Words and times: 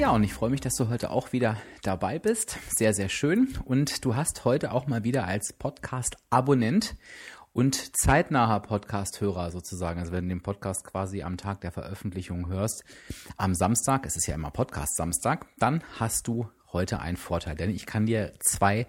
Ja, 0.00 0.12
und 0.12 0.24
ich 0.24 0.32
freue 0.32 0.48
mich, 0.48 0.62
dass 0.62 0.76
du 0.76 0.88
heute 0.88 1.10
auch 1.10 1.34
wieder 1.34 1.58
dabei 1.82 2.18
bist. 2.18 2.56
Sehr, 2.74 2.94
sehr 2.94 3.10
schön. 3.10 3.54
Und 3.66 4.02
du 4.06 4.16
hast 4.16 4.46
heute 4.46 4.72
auch 4.72 4.86
mal 4.86 5.04
wieder 5.04 5.26
als 5.26 5.52
Podcast-Abonnent 5.52 6.96
und 7.52 7.98
zeitnaher 7.98 8.60
Podcast-Hörer 8.60 9.50
sozusagen, 9.50 10.00
also 10.00 10.12
wenn 10.12 10.24
du 10.24 10.30
den 10.30 10.42
Podcast 10.42 10.84
quasi 10.84 11.22
am 11.22 11.36
Tag 11.36 11.60
der 11.60 11.70
Veröffentlichung 11.70 12.48
hörst, 12.48 12.82
am 13.36 13.54
Samstag, 13.54 14.06
es 14.06 14.16
ist 14.16 14.26
ja 14.26 14.36
immer 14.36 14.50
Podcast 14.50 14.96
Samstag, 14.96 15.44
dann 15.58 15.84
hast 15.98 16.26
du 16.26 16.48
heute 16.72 17.00
einen 17.00 17.18
Vorteil, 17.18 17.54
denn 17.54 17.68
ich 17.68 17.84
kann 17.84 18.06
dir 18.06 18.32
zwei 18.40 18.86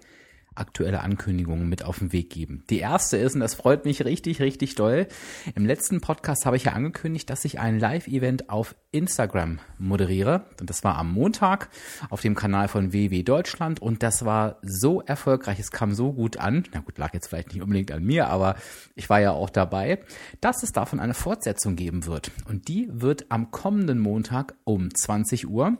aktuelle 0.54 1.00
Ankündigungen 1.00 1.68
mit 1.68 1.84
auf 1.84 1.98
den 1.98 2.12
Weg 2.12 2.30
geben. 2.30 2.64
Die 2.70 2.78
erste 2.78 3.16
ist, 3.16 3.34
und 3.34 3.40
das 3.40 3.54
freut 3.54 3.84
mich 3.84 4.04
richtig, 4.04 4.40
richtig 4.40 4.74
doll, 4.74 5.06
im 5.54 5.66
letzten 5.66 6.00
Podcast 6.00 6.46
habe 6.46 6.56
ich 6.56 6.64
ja 6.64 6.72
angekündigt, 6.72 7.28
dass 7.30 7.44
ich 7.44 7.60
ein 7.60 7.78
Live-Event 7.78 8.50
auf 8.50 8.74
Instagram 8.92 9.58
moderiere. 9.78 10.46
Und 10.60 10.70
das 10.70 10.84
war 10.84 10.96
am 10.96 11.12
Montag 11.12 11.70
auf 12.10 12.20
dem 12.20 12.34
Kanal 12.34 12.68
von 12.68 12.92
WW 12.92 13.22
Deutschland 13.22 13.80
und 13.80 14.02
das 14.02 14.24
war 14.24 14.58
so 14.62 15.00
erfolgreich, 15.00 15.58
es 15.58 15.70
kam 15.70 15.94
so 15.94 16.12
gut 16.12 16.36
an. 16.36 16.64
Na 16.72 16.80
gut, 16.80 16.98
lag 16.98 17.14
jetzt 17.14 17.28
vielleicht 17.28 17.52
nicht 17.52 17.62
unbedingt 17.62 17.90
an 17.90 18.04
mir, 18.04 18.28
aber 18.28 18.56
ich 18.94 19.08
war 19.08 19.20
ja 19.20 19.32
auch 19.32 19.50
dabei, 19.50 20.00
dass 20.40 20.62
es 20.62 20.72
davon 20.72 21.00
eine 21.00 21.14
Fortsetzung 21.14 21.76
geben 21.76 22.06
wird. 22.06 22.30
Und 22.48 22.68
die 22.68 22.88
wird 22.92 23.26
am 23.30 23.50
kommenden 23.50 23.98
Montag 23.98 24.54
um 24.64 24.94
20 24.94 25.48
Uhr 25.48 25.78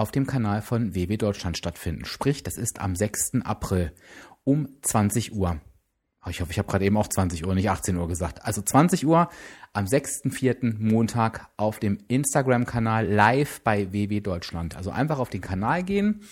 auf 0.00 0.10
dem 0.10 0.26
Kanal 0.26 0.62
von 0.62 0.94
WW 0.94 1.16
Deutschland 1.18 1.58
stattfinden. 1.58 2.04
Sprich, 2.04 2.42
das 2.42 2.56
ist 2.56 2.80
am 2.80 2.96
6. 2.96 3.42
April 3.44 3.92
um 4.44 4.68
20 4.82 5.34
Uhr. 5.34 5.60
Ah, 6.22 6.30
ich 6.30 6.40
hoffe, 6.40 6.52
ich 6.52 6.58
habe 6.58 6.68
gerade 6.68 6.84
eben 6.84 6.96
auch 6.96 7.08
20 7.08 7.46
Uhr, 7.46 7.54
nicht 7.54 7.70
18 7.70 7.96
Uhr 7.96 8.08
gesagt. 8.08 8.44
Also 8.44 8.62
20 8.62 9.06
Uhr 9.06 9.28
am 9.72 9.84
6.4. 9.84 10.76
Montag 10.78 11.48
auf 11.56 11.78
dem 11.78 11.98
Instagram-Kanal 12.08 13.06
live 13.06 13.60
bei 13.62 13.92
WW 13.92 14.20
Deutschland. 14.20 14.76
Also 14.76 14.90
einfach 14.90 15.18
auf 15.18 15.30
den 15.30 15.40
Kanal 15.42 15.82
gehen, 15.82 16.22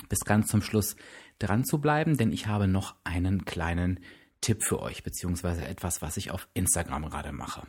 bis 0.08 0.20
ganz 0.20 0.46
zum 0.48 0.62
Schluss 0.62 0.96
dran 1.40 1.66
zu 1.66 1.80
bleiben, 1.80 2.18
denn 2.18 2.32
ich 2.32 2.48
habe 2.48 2.68
noch 2.68 2.96
einen 3.04 3.46
kleinen 3.46 4.00
Tipp 4.42 4.64
für 4.64 4.82
euch, 4.82 5.04
beziehungsweise 5.04 5.66
etwas, 5.66 6.02
was 6.02 6.18
ich 6.18 6.32
auf 6.32 6.48
Instagram 6.54 7.10
gerade 7.10 7.32
mache. 7.32 7.68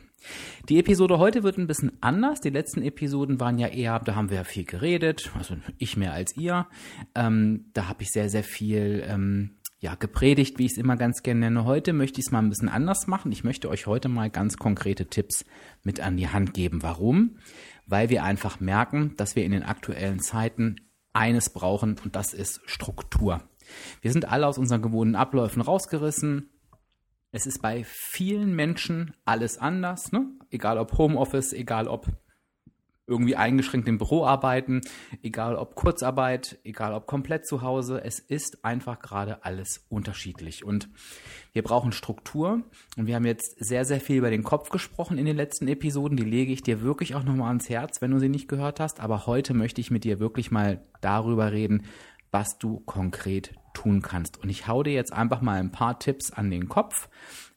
Die 0.67 0.79
Episode 0.79 1.17
heute 1.17 1.43
wird 1.43 1.57
ein 1.57 1.67
bisschen 1.67 1.91
anders. 2.01 2.41
Die 2.41 2.49
letzten 2.49 2.81
Episoden 2.81 3.39
waren 3.39 3.57
ja 3.57 3.67
eher, 3.67 3.99
da 3.99 4.15
haben 4.15 4.29
wir 4.29 4.37
ja 4.37 4.43
viel 4.43 4.65
geredet, 4.65 5.31
also 5.37 5.55
ich 5.77 5.97
mehr 5.97 6.13
als 6.13 6.35
ihr. 6.37 6.67
Ähm, 7.15 7.65
da 7.73 7.87
habe 7.87 8.03
ich 8.03 8.11
sehr, 8.11 8.29
sehr 8.29 8.43
viel 8.43 9.03
ähm, 9.07 9.57
ja, 9.79 9.95
gepredigt, 9.95 10.59
wie 10.59 10.65
ich 10.65 10.73
es 10.73 10.77
immer 10.77 10.97
ganz 10.97 11.23
gerne 11.23 11.39
nenne. 11.39 11.63
Heute 11.63 11.93
möchte 11.93 12.19
ich 12.19 12.27
es 12.27 12.31
mal 12.31 12.39
ein 12.39 12.49
bisschen 12.49 12.69
anders 12.69 13.07
machen. 13.07 13.31
Ich 13.31 13.43
möchte 13.43 13.69
euch 13.69 13.87
heute 13.87 14.09
mal 14.09 14.29
ganz 14.29 14.57
konkrete 14.57 15.07
Tipps 15.07 15.45
mit 15.83 16.01
an 16.01 16.17
die 16.17 16.27
Hand 16.27 16.53
geben. 16.53 16.83
Warum? 16.83 17.37
Weil 17.85 18.09
wir 18.09 18.23
einfach 18.23 18.59
merken, 18.59 19.13
dass 19.15 19.35
wir 19.35 19.45
in 19.45 19.51
den 19.51 19.63
aktuellen 19.63 20.19
Zeiten 20.19 20.75
eines 21.13 21.49
brauchen 21.49 21.95
und 22.03 22.15
das 22.15 22.33
ist 22.33 22.61
Struktur. 22.65 23.41
Wir 24.01 24.11
sind 24.11 24.25
alle 24.25 24.47
aus 24.47 24.57
unseren 24.57 24.81
gewohnten 24.81 25.15
Abläufen 25.15 25.61
rausgerissen. 25.61 26.49
Es 27.31 27.45
ist 27.45 27.61
bei 27.61 27.83
vielen 27.85 28.55
Menschen 28.55 29.13
alles 29.23 29.57
anders, 29.57 30.11
ne? 30.11 30.27
egal 30.49 30.79
ob 30.79 30.97
Homeoffice, 30.97 31.53
egal 31.53 31.87
ob 31.87 32.07
irgendwie 33.09 33.35
eingeschränkt 33.35 33.87
im 33.87 33.97
Büro 33.97 34.23
arbeiten, 34.23 34.81
egal 35.23 35.55
ob 35.55 35.75
Kurzarbeit, 35.75 36.59
egal 36.63 36.93
ob 36.93 37.07
komplett 37.07 37.45
zu 37.45 37.61
Hause. 37.61 38.01
Es 38.03 38.19
ist 38.19 38.63
einfach 38.63 38.99
gerade 38.99 39.43
alles 39.43 39.85
unterschiedlich. 39.89 40.63
Und 40.63 40.89
wir 41.51 41.63
brauchen 41.63 41.91
Struktur. 41.91 42.61
Und 42.97 43.07
wir 43.07 43.15
haben 43.15 43.25
jetzt 43.25 43.57
sehr, 43.63 43.83
sehr 43.83 43.99
viel 43.99 44.17
über 44.17 44.29
den 44.29 44.43
Kopf 44.43 44.69
gesprochen 44.69 45.17
in 45.17 45.25
den 45.25 45.35
letzten 45.35 45.67
Episoden. 45.67 46.17
Die 46.17 46.23
lege 46.23 46.53
ich 46.53 46.61
dir 46.61 46.81
wirklich 46.81 47.15
auch 47.15 47.23
nochmal 47.23 47.49
ans 47.49 47.67
Herz, 47.67 48.01
wenn 48.01 48.11
du 48.11 48.19
sie 48.19 48.29
nicht 48.29 48.47
gehört 48.47 48.79
hast. 48.79 48.99
Aber 48.99 49.25
heute 49.25 49.53
möchte 49.53 49.81
ich 49.81 49.91
mit 49.91 50.03
dir 50.03 50.19
wirklich 50.19 50.51
mal 50.51 50.83
darüber 51.01 51.51
reden, 51.51 51.85
was 52.31 52.57
du 52.57 52.79
konkret 52.81 53.53
tun 53.73 54.01
kannst. 54.01 54.37
Und 54.37 54.49
ich 54.49 54.67
hau 54.67 54.83
dir 54.83 54.93
jetzt 54.93 55.13
einfach 55.13 55.41
mal 55.41 55.59
ein 55.59 55.71
paar 55.71 55.99
Tipps 55.99 56.31
an 56.31 56.49
den 56.49 56.67
Kopf, 56.67 57.09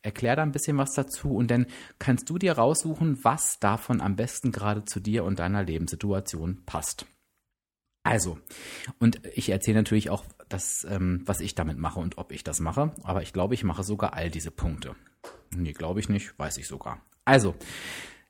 erkläre 0.03 0.37
da 0.37 0.43
ein 0.43 0.53
bisschen 0.53 0.79
was 0.79 0.95
dazu 0.95 1.35
und 1.35 1.51
dann 1.51 1.67
kannst 1.99 2.29
du 2.29 2.39
dir 2.39 2.53
raussuchen, 2.53 3.23
was 3.25 3.59
davon 3.61 4.01
am 4.01 4.17
besten 4.17 4.53
gerade 4.53 4.85
zu 4.85 5.01
dir 5.01 5.25
und 5.25 5.39
deiner 5.39 5.63
Lebenssituation 5.63 6.63
passt. 6.67 7.07
Also, 8.05 8.39
und 8.99 9.21
ich 9.35 9.49
erzähle 9.51 9.77
natürlich 9.77 10.11
auch 10.11 10.25
das, 10.49 10.85
ähm, 10.91 11.23
was 11.25 11.41
ich 11.41 11.55
damit 11.55 11.79
mache 11.79 12.01
und 12.01 12.19
ob 12.19 12.33
ich 12.33 12.43
das 12.43 12.59
mache, 12.59 12.93
aber 13.05 13.23
ich 13.23 13.33
glaube, 13.33 13.55
ich 13.55 13.63
mache 13.63 13.85
sogar 13.85 14.15
all 14.15 14.29
diese 14.29 14.51
Punkte. 14.51 14.97
Nee, 15.55 15.73
glaube 15.73 16.01
ich 16.01 16.09
nicht, 16.09 16.37
weiß 16.37 16.57
ich 16.57 16.67
sogar. 16.67 17.01
Also, 17.25 17.55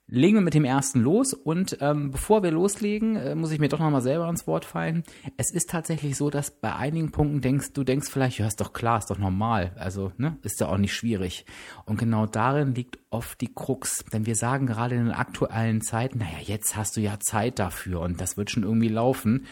legen 0.06 0.36
wir 0.36 0.42
mit 0.42 0.54
dem 0.54 0.64
ersten 0.64 1.00
los 1.00 1.32
und 1.32 1.78
ähm, 1.80 2.10
bevor 2.10 2.42
wir 2.42 2.50
loslegen, 2.50 3.16
äh, 3.16 3.34
muss 3.34 3.50
ich 3.50 3.60
mir 3.60 3.68
doch 3.68 3.78
nochmal 3.78 4.02
selber 4.02 4.28
ins 4.28 4.46
Wort 4.46 4.64
fallen. 4.64 5.04
Es 5.36 5.50
ist 5.50 5.70
tatsächlich 5.70 6.16
so, 6.16 6.28
dass 6.28 6.50
bei 6.50 6.74
einigen 6.74 7.12
Punkten 7.12 7.40
denkst, 7.40 7.72
du 7.72 7.84
denkst 7.84 8.10
vielleicht, 8.10 8.38
ja, 8.38 8.46
ist 8.46 8.60
doch 8.60 8.72
klar, 8.72 8.98
ist 8.98 9.10
doch 9.10 9.18
normal. 9.18 9.72
Also, 9.76 10.12
ne, 10.18 10.36
ist 10.42 10.60
ja 10.60 10.68
auch 10.68 10.76
nicht 10.76 10.94
schwierig. 10.94 11.46
Und 11.86 11.98
genau 11.98 12.26
darin 12.26 12.74
liegt 12.74 12.98
oft 13.10 13.40
die 13.40 13.54
Krux. 13.54 14.04
Denn 14.12 14.26
wir 14.26 14.36
sagen 14.36 14.66
gerade 14.66 14.96
in 14.96 15.06
den 15.06 15.14
aktuellen 15.14 15.80
Zeiten, 15.80 16.18
naja, 16.18 16.38
jetzt 16.42 16.76
hast 16.76 16.96
du 16.96 17.00
ja 17.00 17.18
Zeit 17.20 17.58
dafür 17.58 18.00
und 18.00 18.20
das 18.20 18.36
wird 18.36 18.50
schon 18.50 18.64
irgendwie 18.64 18.88
laufen. 18.88 19.46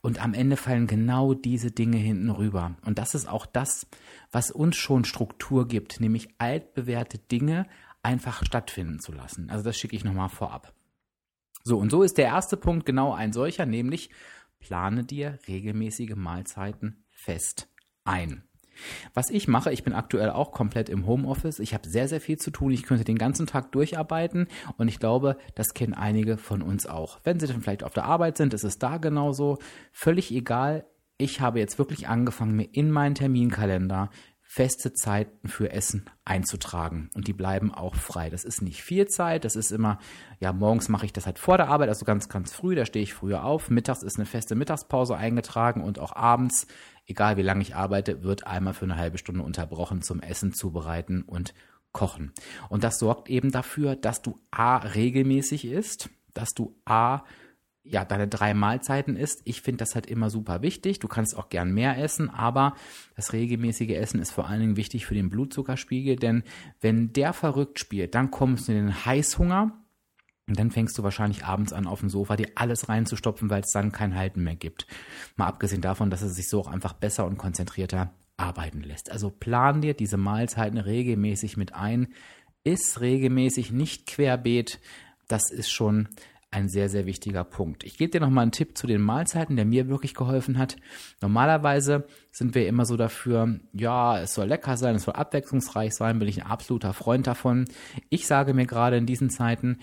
Und 0.00 0.22
am 0.22 0.34
Ende 0.34 0.58
fallen 0.58 0.86
genau 0.86 1.32
diese 1.32 1.70
Dinge 1.70 1.96
hinten 1.96 2.28
rüber. 2.28 2.74
Und 2.84 2.98
das 2.98 3.14
ist 3.14 3.26
auch 3.26 3.46
das, 3.46 3.86
was 4.30 4.50
uns 4.50 4.76
schon 4.76 5.06
Struktur 5.06 5.66
gibt, 5.66 5.98
nämlich 5.98 6.28
altbewährte 6.36 7.16
Dinge 7.16 7.66
einfach 8.04 8.44
stattfinden 8.44 9.00
zu 9.00 9.12
lassen. 9.12 9.50
Also 9.50 9.64
das 9.64 9.76
schicke 9.76 9.96
ich 9.96 10.04
nochmal 10.04 10.28
vorab. 10.28 10.74
So, 11.62 11.78
und 11.78 11.90
so 11.90 12.02
ist 12.02 12.18
der 12.18 12.26
erste 12.26 12.56
Punkt 12.56 12.84
genau 12.84 13.12
ein 13.14 13.32
solcher, 13.32 13.64
nämlich 13.66 14.10
plane 14.58 15.04
dir 15.04 15.38
regelmäßige 15.48 16.14
Mahlzeiten 16.14 17.04
fest 17.10 17.68
ein. 18.04 18.44
Was 19.14 19.30
ich 19.30 19.48
mache, 19.48 19.72
ich 19.72 19.84
bin 19.84 19.92
aktuell 19.92 20.30
auch 20.30 20.52
komplett 20.52 20.88
im 20.88 21.06
Homeoffice. 21.06 21.60
Ich 21.60 21.74
habe 21.74 21.88
sehr, 21.88 22.08
sehr 22.08 22.20
viel 22.20 22.38
zu 22.38 22.50
tun. 22.50 22.72
Ich 22.72 22.82
könnte 22.82 23.04
den 23.04 23.18
ganzen 23.18 23.46
Tag 23.46 23.72
durcharbeiten 23.72 24.48
und 24.76 24.88
ich 24.88 24.98
glaube, 24.98 25.36
das 25.54 25.74
kennen 25.74 25.94
einige 25.94 26.36
von 26.36 26.60
uns 26.60 26.86
auch. 26.86 27.20
Wenn 27.24 27.38
sie 27.38 27.46
dann 27.46 27.62
vielleicht 27.62 27.84
auf 27.84 27.92
der 27.92 28.04
Arbeit 28.04 28.36
sind, 28.36 28.52
ist 28.52 28.64
es 28.64 28.78
da 28.78 28.98
genauso. 28.98 29.58
Völlig 29.92 30.32
egal. 30.32 30.84
Ich 31.16 31.40
habe 31.40 31.60
jetzt 31.60 31.78
wirklich 31.78 32.08
angefangen, 32.08 32.56
mir 32.56 32.68
in 32.72 32.90
meinen 32.90 33.14
Terminkalender 33.14 34.10
feste 34.54 34.92
Zeiten 34.92 35.48
für 35.48 35.72
Essen 35.72 36.08
einzutragen 36.24 37.10
und 37.16 37.26
die 37.26 37.32
bleiben 37.32 37.74
auch 37.74 37.96
frei. 37.96 38.30
Das 38.30 38.44
ist 38.44 38.62
nicht 38.62 38.84
viel 38.84 39.08
Zeit, 39.08 39.44
das 39.44 39.56
ist 39.56 39.72
immer, 39.72 39.98
ja, 40.38 40.52
morgens 40.52 40.88
mache 40.88 41.06
ich 41.06 41.12
das 41.12 41.26
halt 41.26 41.40
vor 41.40 41.56
der 41.56 41.66
Arbeit, 41.66 41.88
also 41.88 42.04
ganz, 42.04 42.28
ganz 42.28 42.52
früh, 42.52 42.76
da 42.76 42.86
stehe 42.86 43.02
ich 43.02 43.14
früher 43.14 43.42
auf. 43.42 43.68
Mittags 43.68 44.04
ist 44.04 44.16
eine 44.16 44.26
feste 44.26 44.54
Mittagspause 44.54 45.16
eingetragen 45.16 45.82
und 45.82 45.98
auch 45.98 46.14
abends, 46.14 46.68
egal 47.04 47.36
wie 47.36 47.42
lange 47.42 47.62
ich 47.62 47.74
arbeite, 47.74 48.22
wird 48.22 48.46
einmal 48.46 48.74
für 48.74 48.84
eine 48.84 48.96
halbe 48.96 49.18
Stunde 49.18 49.42
unterbrochen 49.42 50.02
zum 50.02 50.20
Essen 50.20 50.52
zubereiten 50.52 51.22
und 51.22 51.52
kochen. 51.90 52.32
Und 52.68 52.84
das 52.84 53.00
sorgt 53.00 53.28
eben 53.28 53.50
dafür, 53.50 53.96
dass 53.96 54.22
du 54.22 54.38
A 54.52 54.76
regelmäßig 54.76 55.64
isst, 55.64 56.10
dass 56.32 56.54
du 56.54 56.76
A 56.84 57.24
ja, 57.84 58.04
deine 58.04 58.26
drei 58.26 58.54
Mahlzeiten 58.54 59.14
isst. 59.14 59.42
Ich 59.44 59.60
finde 59.60 59.78
das 59.78 59.94
halt 59.94 60.06
immer 60.06 60.30
super 60.30 60.62
wichtig. 60.62 60.98
Du 60.98 61.08
kannst 61.08 61.36
auch 61.36 61.50
gern 61.50 61.72
mehr 61.72 61.98
essen, 61.98 62.30
aber 62.30 62.74
das 63.14 63.34
regelmäßige 63.34 63.90
Essen 63.90 64.20
ist 64.20 64.30
vor 64.30 64.48
allen 64.48 64.60
Dingen 64.60 64.76
wichtig 64.76 65.04
für 65.04 65.14
den 65.14 65.28
Blutzuckerspiegel, 65.28 66.16
denn 66.16 66.44
wenn 66.80 67.12
der 67.12 67.34
verrückt 67.34 67.78
spielt, 67.78 68.14
dann 68.14 68.30
kommst 68.30 68.68
du 68.68 68.72
in 68.72 68.86
den 68.86 69.04
Heißhunger 69.04 69.72
und 70.46 70.58
dann 70.58 70.70
fängst 70.70 70.96
du 70.96 71.02
wahrscheinlich 71.02 71.44
abends 71.44 71.72
an, 71.72 71.86
auf 71.86 72.00
dem 72.00 72.08
Sofa 72.08 72.36
dir 72.36 72.48
alles 72.54 72.88
reinzustopfen, 72.88 73.50
weil 73.50 73.62
es 73.62 73.72
dann 73.72 73.92
kein 73.92 74.14
Halten 74.14 74.42
mehr 74.42 74.56
gibt. 74.56 74.86
Mal 75.36 75.46
abgesehen 75.46 75.82
davon, 75.82 76.10
dass 76.10 76.22
es 76.22 76.34
sich 76.34 76.48
so 76.48 76.60
auch 76.60 76.68
einfach 76.68 76.94
besser 76.94 77.26
und 77.26 77.38
konzentrierter 77.38 78.12
arbeiten 78.36 78.80
lässt. 78.80 79.10
Also 79.10 79.30
plan 79.30 79.80
dir 79.80 79.94
diese 79.94 80.16
Mahlzeiten 80.16 80.78
regelmäßig 80.78 81.56
mit 81.56 81.74
ein. 81.74 82.08
Iss 82.62 83.00
regelmäßig, 83.00 83.72
nicht 83.72 84.06
querbeet. 84.06 84.80
Das 85.28 85.50
ist 85.50 85.70
schon 85.70 86.08
ein 86.54 86.68
sehr, 86.68 86.88
sehr 86.88 87.06
wichtiger 87.06 87.44
Punkt. 87.44 87.84
Ich 87.84 87.98
gebe 87.98 88.10
dir 88.10 88.20
noch 88.20 88.30
mal 88.30 88.42
einen 88.42 88.52
Tipp 88.52 88.76
zu 88.76 88.86
den 88.86 89.00
Mahlzeiten, 89.00 89.56
der 89.56 89.64
mir 89.64 89.88
wirklich 89.88 90.14
geholfen 90.14 90.58
hat. 90.58 90.76
Normalerweise 91.20 92.06
sind 92.30 92.54
wir 92.54 92.68
immer 92.68 92.86
so 92.86 92.96
dafür, 92.96 93.60
ja, 93.72 94.20
es 94.20 94.34
soll 94.34 94.46
lecker 94.46 94.76
sein, 94.76 94.94
es 94.96 95.04
soll 95.04 95.14
abwechslungsreich 95.14 95.94
sein, 95.94 96.18
bin 96.18 96.28
ich 96.28 96.42
ein 96.42 96.50
absoluter 96.50 96.92
Freund 96.92 97.26
davon. 97.26 97.64
Ich 98.08 98.26
sage 98.26 98.54
mir 98.54 98.66
gerade 98.66 98.96
in 98.96 99.06
diesen 99.06 99.30
Zeiten, 99.30 99.78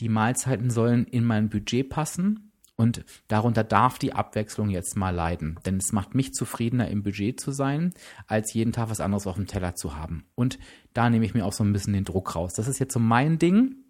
die 0.00 0.08
Mahlzeiten 0.08 0.70
sollen 0.70 1.04
in 1.04 1.24
mein 1.24 1.50
Budget 1.50 1.88
passen 1.88 2.52
und 2.76 3.04
darunter 3.28 3.62
darf 3.62 3.98
die 3.98 4.12
Abwechslung 4.12 4.68
jetzt 4.70 4.96
mal 4.96 5.14
leiden. 5.14 5.58
Denn 5.64 5.76
es 5.76 5.92
macht 5.92 6.14
mich 6.14 6.32
zufriedener 6.34 6.88
im 6.88 7.02
Budget 7.02 7.40
zu 7.40 7.52
sein, 7.52 7.94
als 8.26 8.52
jeden 8.52 8.72
Tag 8.72 8.90
was 8.90 9.00
anderes 9.00 9.26
auf 9.26 9.36
dem 9.36 9.46
Teller 9.46 9.74
zu 9.76 9.96
haben. 9.96 10.24
Und 10.34 10.58
da 10.92 11.08
nehme 11.08 11.24
ich 11.24 11.34
mir 11.34 11.44
auch 11.44 11.52
so 11.52 11.62
ein 11.62 11.72
bisschen 11.72 11.92
den 11.92 12.04
Druck 12.04 12.34
raus. 12.34 12.54
Das 12.54 12.66
ist 12.66 12.80
jetzt 12.80 12.92
so 12.92 12.98
mein 13.00 13.38
Ding. 13.38 13.83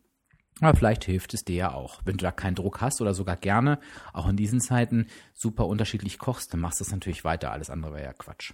Aber 0.61 0.77
vielleicht 0.77 1.05
hilft 1.05 1.35
es 1.35 1.45
dir 1.45 1.57
ja 1.57 1.75
auch. 1.75 2.01
Wenn 2.05 2.17
du 2.17 2.23
da 2.23 2.31
keinen 2.31 2.55
Druck 2.55 2.81
hast 2.81 3.01
oder 3.01 3.13
sogar 3.13 3.37
gerne, 3.37 3.81
auch 4.13 4.29
in 4.29 4.37
diesen 4.37 4.61
Zeiten 4.61 5.09
super 5.33 5.67
unterschiedlich 5.67 6.19
kochst, 6.19 6.53
dann 6.53 6.61
machst 6.61 6.81
du 6.81 6.85
es 6.85 6.93
natürlich 6.93 7.25
weiter. 7.25 7.51
Alles 7.51 7.71
andere 7.71 7.93
wäre 7.95 8.05
ja 8.05 8.13
Quatsch. 8.13 8.53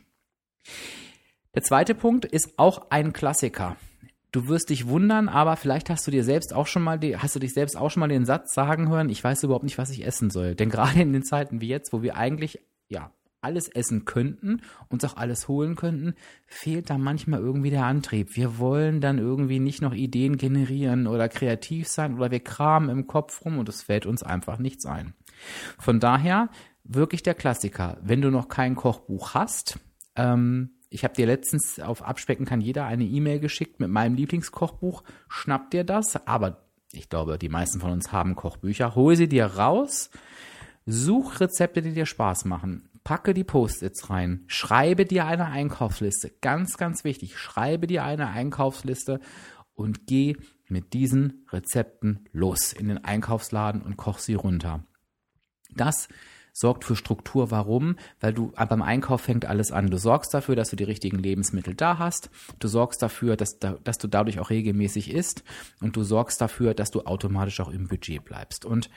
Der 1.55 1.62
zweite 1.62 1.94
Punkt 1.94 2.25
ist 2.25 2.58
auch 2.58 2.91
ein 2.91 3.12
Klassiker. 3.12 3.76
Du 4.32 4.47
wirst 4.47 4.70
dich 4.70 4.87
wundern, 4.87 5.29
aber 5.29 5.56
vielleicht 5.56 5.91
hast 5.91 6.06
du 6.06 6.12
dir 6.12 6.23
selbst 6.23 6.55
auch 6.55 6.69
schon 6.69 6.82
mal, 6.82 7.00
hast 7.19 7.35
du 7.35 7.41
dich 7.41 7.52
selbst 7.52 7.76
auch 7.76 7.91
schon 7.91 8.00
mal 8.00 8.08
den 8.08 8.25
Satz 8.25 8.55
sagen 8.55 8.88
hören, 8.88 9.08
ich 9.08 9.23
weiß 9.23 9.43
überhaupt 9.43 9.64
nicht, 9.64 9.76
was 9.76 9.91
ich 9.91 10.06
essen 10.06 10.31
soll. 10.31 10.55
Denn 10.55 10.70
gerade 10.70 11.02
in 11.02 11.12
den 11.12 11.25
Zeiten 11.25 11.61
wie 11.61 11.69
jetzt, 11.69 11.93
wo 11.93 12.02
wir 12.02 12.17
eigentlich, 12.17 12.61
ja, 12.88 13.12
alles 13.42 13.69
essen 13.69 14.04
könnten, 14.04 14.62
uns 14.88 15.04
auch 15.04 15.16
alles 15.16 15.48
holen 15.48 15.76
könnten, 15.76 16.14
fehlt 16.46 16.90
da 16.90 16.98
manchmal 16.98 17.40
irgendwie 17.40 17.70
der 17.70 17.84
Antrieb. 17.84 18.37
Wir 18.37 18.58
wollen 18.58 19.00
dann 19.00 19.19
irgendwie 19.19 19.60
nicht 19.60 19.82
noch 19.82 19.94
Ideen 19.94 20.37
generieren 20.37 21.06
oder 21.06 21.28
kreativ 21.28 21.88
sein 21.88 22.14
oder 22.14 22.31
wir 22.31 22.40
kramen 22.40 22.90
im 22.90 23.06
Kopf 23.06 23.44
rum 23.44 23.58
und 23.58 23.69
es 23.69 23.82
fällt 23.82 24.06
uns 24.06 24.22
einfach 24.22 24.58
nichts 24.58 24.87
ein. 24.87 25.14
Von 25.78 26.00
daher 26.00 26.50
wirklich 26.84 27.22
der 27.22 27.34
Klassiker. 27.34 27.98
Wenn 28.02 28.22
du 28.22 28.31
noch 28.31 28.48
kein 28.48 28.75
Kochbuch 28.75 29.34
hast, 29.34 29.78
ähm, 30.16 30.70
ich 30.90 31.04
habe 31.04 31.14
dir 31.14 31.26
letztens 31.26 31.78
auf 31.78 32.02
Abspecken 32.02 32.46
kann 32.46 32.60
jeder 32.60 32.84
eine 32.84 33.04
E-Mail 33.04 33.38
geschickt 33.38 33.78
mit 33.78 33.90
meinem 33.90 34.16
Lieblingskochbuch. 34.16 35.04
Schnapp 35.28 35.70
dir 35.70 35.84
das, 35.84 36.26
aber 36.26 36.64
ich 36.92 37.08
glaube, 37.08 37.38
die 37.38 37.48
meisten 37.48 37.81
von 37.81 37.92
uns 37.92 38.10
haben 38.10 38.34
Kochbücher. 38.34 38.96
Hol 38.96 39.14
sie 39.14 39.28
dir 39.28 39.46
raus, 39.46 40.10
such 40.87 41.38
Rezepte, 41.38 41.82
die 41.82 41.92
dir 41.92 42.06
Spaß 42.06 42.44
machen. 42.44 42.89
Packe 43.05 43.35
die 43.35 43.44
Post-its 43.44 44.11
rein, 44.11 44.44
schreibe 44.47 45.05
dir 45.05 45.26
eine 45.26 45.47
Einkaufsliste. 45.47 46.32
Ganz, 46.41 46.76
ganz 46.76 47.05
wichtig, 47.05 47.38
schreibe 47.38 47.87
dir 47.87 48.05
eine 48.05 48.29
Einkaufsliste 48.29 49.20
und 49.75 50.06
geh 50.06 50.37
mit 50.69 50.93
diesen 50.93 51.47
Rezepten 51.50 52.29
los 52.32 52.73
in 52.73 52.88
den 52.88 53.05
Einkaufsladen 53.05 53.82
und 53.82 53.97
koch 53.97 54.19
sie 54.19 54.35
runter. 54.35 54.85
Das 55.75 56.08
sorgt 56.52 56.85
für 56.85 56.97
Struktur. 56.97 57.50
Warum? 57.50 57.97
Weil 58.20 58.32
du 58.32 58.52
beim 58.52 58.82
Einkauf 58.82 59.23
fängt 59.23 59.47
alles 59.47 59.73
an. 59.73 59.88
Du 59.88 59.99
sorgst 59.99 60.35
dafür, 60.35 60.56
dass 60.56 60.70
du 60.70 60.76
die 60.76 60.85
richtigen 60.85 61.19
Lebensmittel 61.19 61.75
da 61.75 61.99
hast. 61.99 62.31
Du 62.58 62.69
sorgst 62.69 63.02
dafür, 63.02 63.37
dass, 63.37 63.58
dass 63.58 63.99
du 63.99 64.08
dadurch 64.08 64.38
auch 64.41 64.50
regelmäßig 64.50 65.12
isst. 65.12 65.44
Und 65.81 65.97
du 65.97 66.02
sorgst 66.02 66.41
dafür, 66.41 66.75
dass 66.75 66.91
du 66.91 67.02
automatisch 67.02 67.61
auch 67.61 67.70
im 67.70 67.88
Budget 67.88 68.25
bleibst. 68.25 68.64
Und 68.64 68.91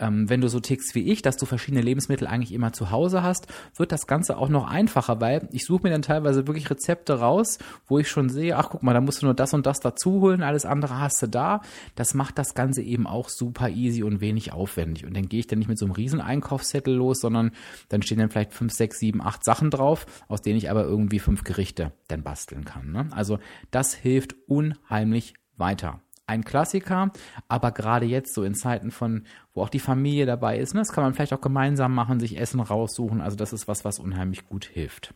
ähm, 0.00 0.28
wenn 0.28 0.40
du 0.40 0.48
so 0.48 0.58
tickst 0.60 0.94
wie 0.94 1.10
ich, 1.10 1.22
dass 1.22 1.36
du 1.36 1.46
verschiedene 1.46 1.82
Lebensmittel 1.82 2.26
eigentlich 2.26 2.52
immer 2.52 2.72
zu 2.72 2.90
Hause 2.90 3.22
hast, 3.22 3.46
wird 3.76 3.92
das 3.92 4.06
Ganze 4.06 4.36
auch 4.36 4.48
noch 4.48 4.68
einfacher, 4.68 5.20
weil 5.20 5.48
ich 5.52 5.64
suche 5.64 5.84
mir 5.84 5.90
dann 5.90 6.02
teilweise 6.02 6.46
wirklich 6.46 6.70
Rezepte 6.70 7.20
raus, 7.20 7.58
wo 7.86 7.98
ich 7.98 8.08
schon 8.08 8.28
sehe, 8.28 8.56
ach 8.56 8.70
guck 8.70 8.82
mal, 8.82 8.94
da 8.94 9.00
musst 9.00 9.22
du 9.22 9.26
nur 9.26 9.34
das 9.34 9.54
und 9.54 9.66
das 9.66 9.80
dazu 9.80 10.20
holen, 10.20 10.42
alles 10.42 10.64
andere 10.64 10.98
hast 10.98 11.22
du 11.22 11.28
da. 11.28 11.60
Das 11.94 12.14
macht 12.14 12.38
das 12.38 12.54
Ganze 12.54 12.82
eben 12.82 13.06
auch 13.06 13.28
super 13.28 13.68
easy 13.68 14.02
und 14.02 14.20
wenig 14.20 14.52
aufwendig. 14.52 15.06
Und 15.06 15.14
dann 15.14 15.28
gehe 15.28 15.40
ich 15.40 15.46
dann 15.46 15.58
nicht 15.58 15.68
mit 15.68 15.78
so 15.78 15.84
einem 15.84 15.94
riesen 15.94 16.20
Einkaufszettel 16.20 16.94
los, 16.94 17.20
sondern 17.20 17.52
dann 17.88 18.02
stehen 18.02 18.18
dann 18.18 18.30
vielleicht 18.30 18.54
fünf, 18.54 18.72
sechs, 18.72 18.98
sieben, 18.98 19.20
acht 19.20 19.44
Sachen 19.44 19.70
drauf, 19.70 20.06
aus 20.28 20.42
denen 20.42 20.56
ich 20.56 20.70
aber 20.70 20.84
irgendwie 20.84 21.18
fünf 21.18 21.44
Gerichte 21.44 21.92
dann 22.08 22.22
basteln 22.22 22.64
kann. 22.64 22.92
Ne? 22.92 23.08
Also 23.12 23.38
das 23.70 23.94
hilft 23.94 24.34
unheimlich 24.46 25.34
weiter 25.56 26.00
ein 26.30 26.44
Klassiker, 26.44 27.10
aber 27.48 27.72
gerade 27.72 28.06
jetzt 28.06 28.34
so 28.34 28.44
in 28.44 28.54
Zeiten 28.54 28.90
von, 28.90 29.24
wo 29.52 29.62
auch 29.62 29.68
die 29.68 29.80
Familie 29.80 30.26
dabei 30.26 30.58
ist, 30.58 30.74
ne, 30.74 30.80
das 30.80 30.92
kann 30.92 31.04
man 31.04 31.12
vielleicht 31.12 31.32
auch 31.32 31.40
gemeinsam 31.40 31.94
machen, 31.94 32.20
sich 32.20 32.38
Essen 32.38 32.60
raussuchen. 32.60 33.20
Also 33.20 33.36
das 33.36 33.52
ist 33.52 33.68
was, 33.68 33.84
was 33.84 33.98
unheimlich 33.98 34.46
gut 34.46 34.64
hilft. 34.64 35.12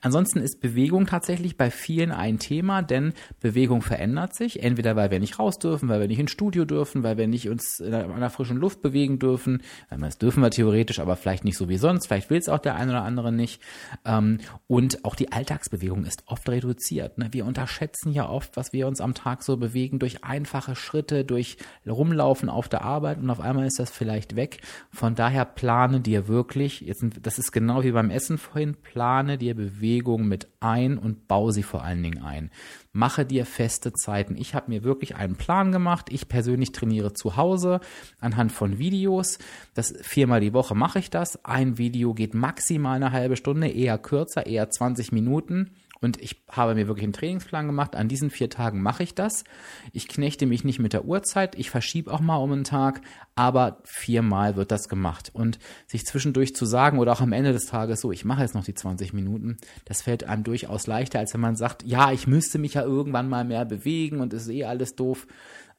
Ansonsten 0.00 0.40
ist 0.40 0.60
Bewegung 0.60 1.06
tatsächlich 1.06 1.56
bei 1.56 1.70
vielen 1.70 2.12
ein 2.12 2.38
Thema, 2.38 2.82
denn 2.82 3.12
Bewegung 3.40 3.82
verändert 3.82 4.34
sich. 4.34 4.62
Entweder 4.62 4.96
weil 4.96 5.10
wir 5.10 5.20
nicht 5.20 5.38
raus 5.38 5.58
dürfen, 5.58 5.88
weil 5.88 6.00
wir 6.00 6.08
nicht 6.08 6.18
ins 6.18 6.30
Studio 6.30 6.64
dürfen, 6.64 7.02
weil 7.02 7.16
wir 7.16 7.26
nicht 7.26 7.48
uns 7.48 7.80
in 7.80 7.94
einer 7.94 8.30
frischen 8.30 8.56
Luft 8.56 8.82
bewegen 8.82 9.18
dürfen. 9.18 9.62
Das 9.90 10.18
dürfen 10.18 10.42
wir 10.42 10.50
theoretisch, 10.50 11.00
aber 11.00 11.16
vielleicht 11.16 11.44
nicht 11.44 11.56
so 11.56 11.68
wie 11.68 11.78
sonst. 11.78 12.06
Vielleicht 12.06 12.30
will 12.30 12.38
es 12.38 12.48
auch 12.48 12.58
der 12.58 12.76
eine 12.76 12.92
oder 12.92 13.02
andere 13.02 13.32
nicht. 13.32 13.60
Ähm, 14.04 14.38
und 14.66 15.04
auch 15.04 15.14
die 15.14 15.32
Alltagsbewegung 15.32 16.04
ist 16.04 16.24
oft 16.26 16.48
reduziert. 16.48 17.18
Ne? 17.18 17.28
Wir 17.32 17.46
unterschätzen 17.46 18.12
ja 18.12 18.28
oft, 18.28 18.56
was 18.56 18.72
wir 18.72 18.86
uns 18.86 19.00
am 19.00 19.14
Tag 19.14 19.42
so 19.42 19.56
bewegen 19.56 19.98
durch 19.98 20.24
einfache 20.24 20.76
Schritte, 20.76 21.24
durch 21.24 21.56
Rumlaufen 21.86 22.48
auf 22.48 22.68
der 22.68 22.82
Arbeit 22.82 23.18
und 23.18 23.30
auf 23.30 23.40
einmal 23.40 23.66
ist 23.66 23.78
das 23.78 23.90
vielleicht 23.90 24.36
weg. 24.36 24.60
Von 24.90 25.14
daher 25.14 25.44
plane 25.44 26.00
dir 26.00 26.28
wirklich, 26.28 26.80
jetzt, 26.80 27.04
das 27.22 27.38
ist 27.38 27.52
genau 27.52 27.82
wie 27.82 27.92
beim 27.92 28.10
Essen 28.10 28.38
vorhin, 28.38 28.74
plane 28.74 29.38
dir 29.38 29.45
Bewegung 29.54 30.26
mit 30.26 30.48
ein 30.60 30.98
und 30.98 31.28
baue 31.28 31.52
sie 31.52 31.62
vor 31.62 31.82
allen 31.84 32.02
Dingen 32.02 32.22
ein. 32.22 32.50
Mache 32.92 33.26
dir 33.26 33.46
feste 33.46 33.92
Zeiten. 33.92 34.36
Ich 34.36 34.54
habe 34.54 34.70
mir 34.70 34.82
wirklich 34.82 35.16
einen 35.16 35.36
Plan 35.36 35.72
gemacht. 35.72 36.06
Ich 36.10 36.28
persönlich 36.28 36.72
trainiere 36.72 37.12
zu 37.12 37.36
Hause 37.36 37.80
anhand 38.20 38.52
von 38.52 38.78
Videos. 38.78 39.38
Das 39.74 39.94
viermal 40.00 40.40
die 40.40 40.54
Woche 40.54 40.74
mache 40.74 40.98
ich 40.98 41.10
das. 41.10 41.44
Ein 41.44 41.78
Video 41.78 42.14
geht 42.14 42.34
maximal 42.34 42.96
eine 42.96 43.12
halbe 43.12 43.36
Stunde, 43.36 43.68
eher 43.68 43.98
kürzer, 43.98 44.46
eher 44.46 44.70
20 44.70 45.12
Minuten. 45.12 45.70
Und 46.00 46.20
ich 46.20 46.44
habe 46.50 46.74
mir 46.74 46.88
wirklich 46.88 47.04
einen 47.04 47.12
Trainingsplan 47.12 47.66
gemacht. 47.66 47.96
An 47.96 48.08
diesen 48.08 48.30
vier 48.30 48.50
Tagen 48.50 48.82
mache 48.82 49.02
ich 49.02 49.14
das. 49.14 49.44
Ich 49.92 50.08
knechte 50.08 50.46
mich 50.46 50.64
nicht 50.64 50.78
mit 50.78 50.92
der 50.92 51.04
Uhrzeit. 51.04 51.54
Ich 51.56 51.70
verschiebe 51.70 52.12
auch 52.12 52.20
mal 52.20 52.36
um 52.36 52.52
einen 52.52 52.64
Tag. 52.64 53.00
Aber 53.34 53.80
viermal 53.84 54.56
wird 54.56 54.70
das 54.70 54.88
gemacht. 54.88 55.30
Und 55.32 55.58
sich 55.86 56.04
zwischendurch 56.04 56.54
zu 56.54 56.66
sagen 56.66 56.98
oder 56.98 57.12
auch 57.12 57.20
am 57.20 57.32
Ende 57.32 57.52
des 57.52 57.66
Tages 57.66 58.00
so, 58.00 58.12
ich 58.12 58.24
mache 58.24 58.42
jetzt 58.42 58.54
noch 58.54 58.64
die 58.64 58.74
20 58.74 59.12
Minuten, 59.12 59.56
das 59.84 60.02
fällt 60.02 60.24
einem 60.24 60.44
durchaus 60.44 60.86
leichter, 60.86 61.18
als 61.18 61.32
wenn 61.34 61.40
man 61.40 61.56
sagt, 61.56 61.82
ja, 61.84 62.12
ich 62.12 62.26
müsste 62.26 62.58
mich 62.58 62.74
ja 62.74 62.82
irgendwann 62.82 63.28
mal 63.28 63.44
mehr 63.44 63.64
bewegen 63.64 64.20
und 64.20 64.32
es 64.32 64.42
ist 64.42 64.50
eh 64.50 64.64
alles 64.64 64.96
doof. 64.96 65.26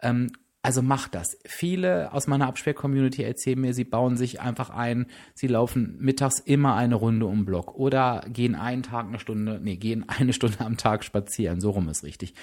Ähm, 0.02 0.32
also 0.68 0.82
macht 0.82 1.16
das. 1.16 1.38
Viele 1.46 2.12
aus 2.12 2.28
meiner 2.28 2.48
Absperr-Community 2.48 3.24
erzählen 3.24 3.58
mir, 3.58 3.74
sie 3.74 3.86
bauen 3.86 4.18
sich 4.18 4.42
einfach 4.42 4.70
ein, 4.70 5.06
sie 5.34 5.48
laufen 5.48 5.96
mittags 5.98 6.42
immer 6.42 6.76
eine 6.76 6.96
Runde 6.96 7.26
um 7.26 7.46
Block 7.46 7.76
oder 7.76 8.26
gehen 8.28 8.54
einen 8.54 8.84
Tag 8.84 9.08
eine 9.08 9.18
Stunde, 9.18 9.62
nee, 9.64 9.78
gehen 9.78 10.04
eine 10.10 10.34
Stunde 10.34 10.60
am 10.60 10.76
Tag 10.76 11.06
spazieren. 11.06 11.62
So 11.62 11.70
rum 11.70 11.88
ist 11.88 12.04
richtig. 12.04 12.34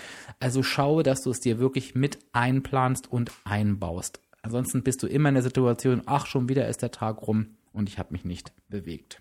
Also 0.40 0.62
schaue, 0.62 1.02
dass 1.02 1.22
du 1.22 1.32
es 1.32 1.40
dir 1.40 1.58
wirklich 1.58 1.94
mit 1.94 2.16
einplanst 2.32 3.12
und 3.12 3.30
einbaust. 3.44 4.22
Ansonsten 4.40 4.82
bist 4.82 5.02
du 5.02 5.06
immer 5.06 5.28
in 5.28 5.34
der 5.34 5.44
Situation, 5.44 6.00
ach, 6.06 6.24
schon 6.24 6.48
wieder 6.48 6.66
ist 6.66 6.80
der 6.80 6.92
Tag 6.92 7.26
rum 7.26 7.58
und 7.74 7.90
ich 7.90 7.98
habe 7.98 8.14
mich 8.14 8.24
nicht 8.24 8.54
bewegt. 8.70 9.20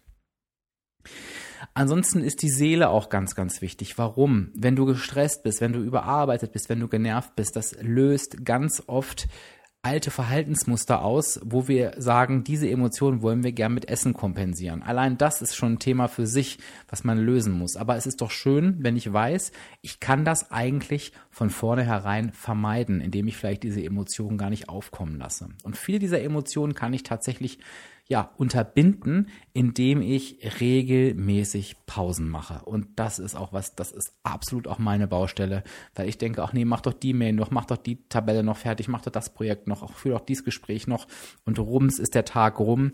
Ansonsten 1.73 2.21
ist 2.21 2.41
die 2.41 2.49
Seele 2.49 2.89
auch 2.89 3.09
ganz, 3.09 3.35
ganz 3.35 3.61
wichtig. 3.61 3.97
Warum? 3.97 4.49
Wenn 4.55 4.75
du 4.75 4.85
gestresst 4.85 5.43
bist, 5.43 5.61
wenn 5.61 5.73
du 5.73 5.79
überarbeitet 5.79 6.51
bist, 6.51 6.69
wenn 6.69 6.79
du 6.79 6.87
genervt 6.87 7.35
bist, 7.35 7.55
das 7.55 7.75
löst 7.81 8.45
ganz 8.45 8.83
oft 8.87 9.27
alte 9.85 10.11
Verhaltensmuster 10.11 11.03
aus, 11.03 11.41
wo 11.43 11.67
wir 11.67 11.95
sagen, 11.97 12.45
diese 12.45 12.69
Emotionen 12.69 13.21
wollen 13.21 13.43
wir 13.43 13.51
gern 13.51 13.73
mit 13.73 13.89
Essen 13.89 14.13
kompensieren. 14.13 14.81
Allein 14.81 15.17
das 15.17 15.41
ist 15.41 15.57
schon 15.57 15.73
ein 15.73 15.79
Thema 15.79 16.07
für 16.07 16.25
sich, 16.25 16.57
was 16.87 17.03
man 17.03 17.17
lösen 17.17 17.51
muss. 17.51 17.75
Aber 17.75 17.97
es 17.97 18.07
ist 18.07 18.21
doch 18.21 18.31
schön, 18.31 18.77
wenn 18.79 18.95
ich 18.95 19.11
weiß, 19.11 19.51
ich 19.81 19.99
kann 19.99 20.23
das 20.23 20.51
eigentlich 20.51 21.11
von 21.29 21.49
vornherein 21.49 22.31
vermeiden, 22.31 23.01
indem 23.01 23.27
ich 23.27 23.35
vielleicht 23.35 23.63
diese 23.63 23.83
Emotionen 23.83 24.37
gar 24.37 24.49
nicht 24.49 24.69
aufkommen 24.69 25.17
lasse. 25.17 25.49
Und 25.63 25.75
viele 25.75 25.99
dieser 25.99 26.21
Emotionen 26.21 26.75
kann 26.75 26.93
ich 26.93 27.03
tatsächlich 27.03 27.59
ja, 28.09 28.31
unterbinden, 28.37 29.29
indem 29.53 30.01
ich 30.01 30.59
regelmäßig 30.59 31.77
Pausen 31.85 32.27
mache. 32.27 32.65
Und 32.65 32.87
das 32.97 33.17
ist 33.17 33.35
auch 33.35 33.53
was, 33.53 33.75
das 33.75 33.91
ist 33.91 34.13
absolut 34.23 34.67
auch 34.67 34.77
meine 34.77 35.07
Baustelle, 35.07 35.63
weil 35.95 36.09
ich 36.09 36.17
denke, 36.17 36.43
ach 36.43 36.51
nee, 36.51 36.65
mach 36.65 36.81
doch 36.81 36.93
die 36.93 37.13
Mail 37.13 37.33
noch, 37.33 37.49
mach 37.49 37.65
doch 37.65 37.77
die 37.77 38.07
Tabelle 38.09 38.43
noch 38.43 38.57
fertig, 38.57 38.89
mach 38.89 39.01
doch 39.01 39.11
das 39.11 39.33
Projekt 39.33 39.67
noch, 39.67 39.83
auch 39.83 39.93
führ 39.93 40.13
doch 40.13 40.25
dieses 40.25 40.43
Gespräch 40.43 40.85
noch 40.85 41.07
und 41.45 41.59
rums 41.59 41.97
ist 41.97 42.13
der 42.13 42.25
Tag 42.25 42.59
rum 42.59 42.91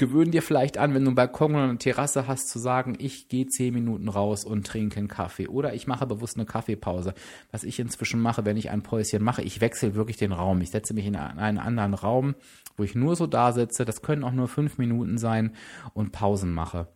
gewöhn 0.00 0.30
dir 0.30 0.42
vielleicht 0.42 0.78
an, 0.78 0.94
wenn 0.94 1.04
du 1.04 1.10
einen 1.10 1.14
Balkon 1.14 1.54
oder 1.54 1.64
eine 1.64 1.78
Terrasse 1.78 2.26
hast, 2.26 2.48
zu 2.48 2.58
sagen, 2.58 2.96
ich 2.98 3.28
gehe 3.28 3.46
zehn 3.46 3.74
Minuten 3.74 4.08
raus 4.08 4.44
und 4.44 4.66
trinke 4.66 4.96
einen 4.96 5.08
Kaffee. 5.08 5.46
Oder 5.46 5.74
ich 5.74 5.86
mache 5.86 6.06
bewusst 6.06 6.36
eine 6.36 6.46
Kaffeepause. 6.46 7.14
Was 7.52 7.64
ich 7.64 7.78
inzwischen 7.78 8.20
mache, 8.20 8.44
wenn 8.44 8.56
ich 8.56 8.70
ein 8.70 8.82
Päuschen 8.82 9.22
mache, 9.22 9.42
ich 9.42 9.60
wechsle 9.60 9.94
wirklich 9.94 10.16
den 10.16 10.32
Raum. 10.32 10.60
Ich 10.62 10.70
setze 10.70 10.94
mich 10.94 11.06
in 11.06 11.14
einen 11.14 11.58
anderen 11.58 11.94
Raum, 11.94 12.34
wo 12.76 12.82
ich 12.82 12.94
nur 12.94 13.14
so 13.14 13.26
da 13.26 13.52
sitze. 13.52 13.84
Das 13.84 14.00
können 14.00 14.24
auch 14.24 14.32
nur 14.32 14.48
fünf 14.48 14.78
Minuten 14.78 15.18
sein 15.18 15.52
und 15.92 16.12
Pausen 16.12 16.52
mache. 16.52 16.88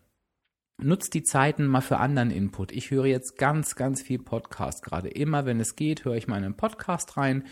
Nutzt 0.83 1.15
die 1.15 1.23
Zeiten 1.23 1.69
mal 1.69 1.83
für 1.83 1.99
anderen 1.99 2.33
Input. 2.33 2.73
Ich 2.73 2.91
höre 2.91 3.07
jetzt 3.07 3.39
ganz, 3.39 3.77
ganz 3.77 4.03
viel 4.03 4.19
Podcast 4.19 4.83
gerade. 4.83 5.09
Immer 5.09 5.47
wenn 5.47 5.61
es 5.61 5.77
geht, 5.77 6.05
höre 6.05 6.17
ich 6.17 6.27
mal 6.27 6.39
in 6.39 6.45
einen 6.45 6.57
Podcast 6.57 7.17
rein. 7.17 7.45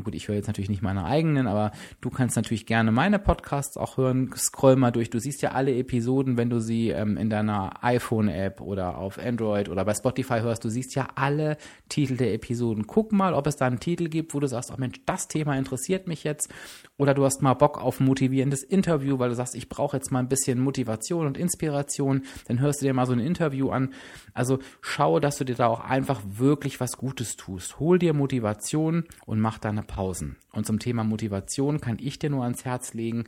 Gut, 0.00 0.14
ich 0.14 0.28
höre 0.28 0.36
jetzt 0.36 0.46
natürlich 0.46 0.70
nicht 0.70 0.80
meine 0.80 1.04
eigenen, 1.04 1.48
aber 1.48 1.72
du 2.00 2.08
kannst 2.08 2.36
natürlich 2.36 2.66
gerne 2.66 2.92
meine 2.92 3.18
Podcasts 3.18 3.76
auch 3.76 3.96
hören. 3.96 4.30
Scroll 4.36 4.76
mal 4.76 4.92
durch. 4.92 5.10
Du 5.10 5.18
siehst 5.18 5.42
ja 5.42 5.50
alle 5.52 5.76
Episoden, 5.76 6.36
wenn 6.36 6.50
du 6.50 6.60
sie 6.60 6.90
ähm, 6.90 7.16
in 7.16 7.30
deiner 7.30 7.82
iPhone-App 7.82 8.60
oder 8.60 8.96
auf 8.96 9.18
Android 9.18 9.68
oder 9.68 9.84
bei 9.84 9.94
Spotify 9.94 10.38
hörst. 10.38 10.64
Du 10.64 10.68
siehst 10.68 10.94
ja 10.94 11.08
alle 11.16 11.56
Titel 11.88 12.16
der 12.16 12.32
Episoden. 12.32 12.86
Guck 12.86 13.10
mal, 13.10 13.34
ob 13.34 13.48
es 13.48 13.56
da 13.56 13.66
einen 13.66 13.80
Titel 13.80 14.08
gibt, 14.08 14.34
wo 14.34 14.40
du 14.40 14.46
sagst, 14.46 14.70
oh 14.70 14.76
Mensch, 14.78 15.00
das 15.04 15.26
Thema 15.26 15.58
interessiert 15.58 16.06
mich 16.06 16.22
jetzt. 16.22 16.48
Oder 16.96 17.12
du 17.14 17.24
hast 17.24 17.42
mal 17.42 17.54
Bock 17.54 17.82
auf 17.82 17.98
ein 17.98 18.06
motivierendes 18.06 18.62
Interview, 18.62 19.18
weil 19.18 19.30
du 19.30 19.34
sagst, 19.34 19.56
ich 19.56 19.68
brauche 19.68 19.96
jetzt 19.96 20.12
mal 20.12 20.20
ein 20.20 20.28
bisschen 20.28 20.60
Motivation 20.60 21.26
und 21.26 21.36
Inspiration. 21.36 22.22
Dann 22.46 22.67
hörst 22.68 22.82
du 22.82 22.86
dir 22.86 22.94
mal 22.94 23.06
so 23.06 23.12
ein 23.12 23.18
Interview 23.18 23.70
an. 23.70 23.94
Also 24.34 24.58
schau, 24.80 25.18
dass 25.20 25.38
du 25.38 25.44
dir 25.44 25.56
da 25.56 25.66
auch 25.66 25.80
einfach 25.80 26.20
wirklich 26.24 26.80
was 26.80 26.96
Gutes 26.96 27.36
tust. 27.36 27.80
Hol 27.80 27.98
dir 27.98 28.14
Motivation 28.14 29.04
und 29.26 29.40
mach 29.40 29.58
deine 29.58 29.82
Pausen. 29.82 30.36
Und 30.52 30.66
zum 30.66 30.78
Thema 30.78 31.02
Motivation 31.02 31.80
kann 31.80 31.96
ich 31.98 32.18
dir 32.18 32.30
nur 32.30 32.44
ans 32.44 32.64
Herz 32.64 32.94
legen, 32.94 33.24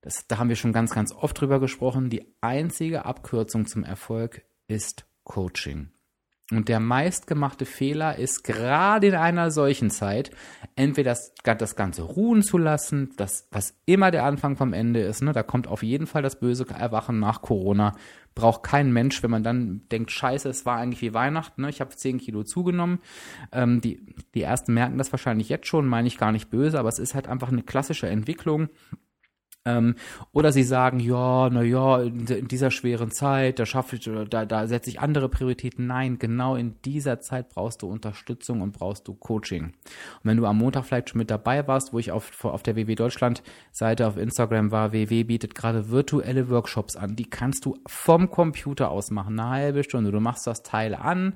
das, 0.00 0.26
da 0.28 0.38
haben 0.38 0.48
wir 0.48 0.56
schon 0.56 0.72
ganz, 0.72 0.92
ganz 0.92 1.12
oft 1.12 1.40
drüber 1.40 1.58
gesprochen. 1.58 2.08
Die 2.08 2.24
einzige 2.40 3.04
Abkürzung 3.04 3.66
zum 3.66 3.82
Erfolg 3.82 4.42
ist 4.68 5.06
Coaching. 5.24 5.90
Und 6.50 6.68
der 6.68 6.80
meistgemachte 6.80 7.66
Fehler 7.66 8.16
ist 8.16 8.42
gerade 8.42 9.08
in 9.08 9.14
einer 9.14 9.50
solchen 9.50 9.90
Zeit, 9.90 10.30
entweder 10.76 11.10
das, 11.10 11.34
das 11.44 11.76
Ganze 11.76 12.02
ruhen 12.02 12.42
zu 12.42 12.56
lassen, 12.56 13.10
das, 13.18 13.46
was 13.50 13.74
immer 13.84 14.10
der 14.10 14.24
Anfang 14.24 14.56
vom 14.56 14.72
Ende 14.72 15.00
ist, 15.00 15.22
ne, 15.22 15.32
da 15.34 15.42
kommt 15.42 15.66
auf 15.66 15.82
jeden 15.82 16.06
Fall 16.06 16.22
das 16.22 16.40
böse 16.40 16.66
Erwachen 16.70 17.20
nach 17.20 17.42
Corona, 17.42 17.94
braucht 18.34 18.62
kein 18.62 18.92
Mensch, 18.92 19.22
wenn 19.22 19.30
man 19.30 19.42
dann 19.42 19.82
denkt, 19.92 20.10
scheiße, 20.10 20.48
es 20.48 20.64
war 20.64 20.78
eigentlich 20.78 21.02
wie 21.02 21.12
Weihnachten, 21.12 21.62
ne, 21.62 21.68
ich 21.68 21.82
habe 21.82 21.94
10 21.94 22.16
Kilo 22.16 22.44
zugenommen. 22.44 23.00
Ähm, 23.52 23.82
die, 23.82 24.00
die 24.34 24.42
ersten 24.42 24.72
merken 24.72 24.96
das 24.96 25.12
wahrscheinlich 25.12 25.50
jetzt 25.50 25.66
schon, 25.66 25.86
meine 25.86 26.08
ich 26.08 26.16
gar 26.16 26.32
nicht 26.32 26.48
böse, 26.48 26.78
aber 26.78 26.88
es 26.88 26.98
ist 26.98 27.14
halt 27.14 27.28
einfach 27.28 27.52
eine 27.52 27.62
klassische 27.62 28.08
Entwicklung 28.08 28.70
ähm, 29.64 29.96
oder 30.32 30.52
sie 30.52 30.62
sagen, 30.62 31.00
ja, 31.00 31.50
na 31.50 31.62
ja, 31.62 32.00
in, 32.00 32.26
in 32.26 32.48
dieser 32.48 32.70
schweren 32.70 33.10
Zeit, 33.10 33.58
da 33.58 33.66
schaffe 33.66 33.96
ich, 33.96 34.10
da, 34.30 34.46
da 34.46 34.66
setze 34.66 34.90
ich 34.90 35.00
andere 35.00 35.28
Prioritäten. 35.28 35.86
Nein, 35.86 36.18
genau 36.18 36.56
in 36.56 36.76
dieser 36.84 37.20
Zeit 37.20 37.50
brauchst 37.50 37.82
du 37.82 37.88
Unterstützung 37.88 38.60
und 38.60 38.72
brauchst 38.72 39.06
du 39.08 39.14
Coaching. 39.14 39.64
Und 39.64 39.74
wenn 40.22 40.36
du 40.36 40.46
am 40.46 40.58
Montag 40.58 40.86
vielleicht 40.86 41.10
schon 41.10 41.18
mit 41.18 41.30
dabei 41.30 41.66
warst, 41.66 41.92
wo 41.92 41.98
ich 41.98 42.12
auf, 42.12 42.44
auf 42.44 42.62
der 42.62 42.76
WW 42.76 42.94
Deutschland 42.94 43.42
Seite 43.72 44.06
auf 44.06 44.16
Instagram 44.16 44.70
war, 44.70 44.92
WW 44.92 45.24
bietet 45.24 45.54
gerade 45.54 45.90
virtuelle 45.90 46.48
Workshops 46.48 46.96
an. 46.96 47.16
Die 47.16 47.28
kannst 47.28 47.64
du 47.64 47.76
vom 47.86 48.30
Computer 48.30 48.90
aus 48.90 49.10
machen, 49.10 49.38
eine 49.38 49.50
halbe 49.50 49.84
Stunde. 49.84 50.12
Du 50.12 50.20
machst 50.20 50.46
das 50.46 50.62
Teil 50.62 50.94
an, 50.94 51.34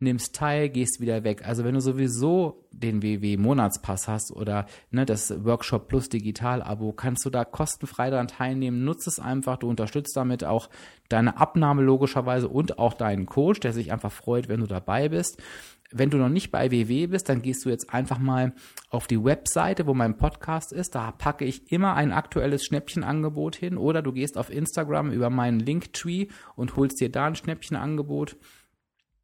nimmst 0.00 0.34
teil, 0.34 0.68
gehst 0.68 1.00
wieder 1.00 1.24
weg. 1.24 1.46
Also 1.46 1.64
wenn 1.64 1.74
du 1.74 1.80
sowieso 1.80 2.64
den 2.70 3.02
WW-Monatspass 3.02 4.06
hast 4.06 4.30
oder 4.30 4.66
ne, 4.90 5.04
das 5.04 5.44
Workshop 5.44 5.88
Plus 5.88 6.08
Digital-Abo, 6.08 6.92
kannst 6.92 7.24
du 7.24 7.30
da 7.30 7.44
kostenfrei 7.44 8.10
daran 8.10 8.28
teilnehmen. 8.28 8.84
Nutze 8.84 9.10
es 9.10 9.18
einfach. 9.18 9.56
Du 9.56 9.68
unterstützt 9.68 10.16
damit 10.16 10.44
auch 10.44 10.70
deine 11.08 11.38
Abnahme 11.38 11.82
logischerweise 11.82 12.48
und 12.48 12.78
auch 12.78 12.94
deinen 12.94 13.26
Coach, 13.26 13.60
der 13.60 13.72
sich 13.72 13.92
einfach 13.92 14.12
freut, 14.12 14.48
wenn 14.48 14.60
du 14.60 14.66
dabei 14.66 15.08
bist. 15.08 15.42
Wenn 15.90 16.10
du 16.10 16.18
noch 16.18 16.28
nicht 16.28 16.50
bei 16.50 16.70
WW 16.70 17.06
bist, 17.06 17.30
dann 17.30 17.40
gehst 17.40 17.64
du 17.64 17.70
jetzt 17.70 17.92
einfach 17.92 18.18
mal 18.18 18.52
auf 18.90 19.06
die 19.06 19.24
Webseite, 19.24 19.86
wo 19.86 19.94
mein 19.94 20.18
Podcast 20.18 20.70
ist. 20.70 20.94
Da 20.94 21.12
packe 21.12 21.46
ich 21.46 21.72
immer 21.72 21.94
ein 21.94 22.12
aktuelles 22.12 22.62
Schnäppchenangebot 22.64 23.56
hin. 23.56 23.78
Oder 23.78 24.02
du 24.02 24.12
gehst 24.12 24.36
auf 24.36 24.50
Instagram 24.50 25.10
über 25.10 25.30
meinen 25.30 25.60
Linktree 25.60 26.28
und 26.56 26.76
holst 26.76 27.00
dir 27.00 27.10
da 27.10 27.26
ein 27.26 27.36
Schnäppchenangebot 27.36 28.36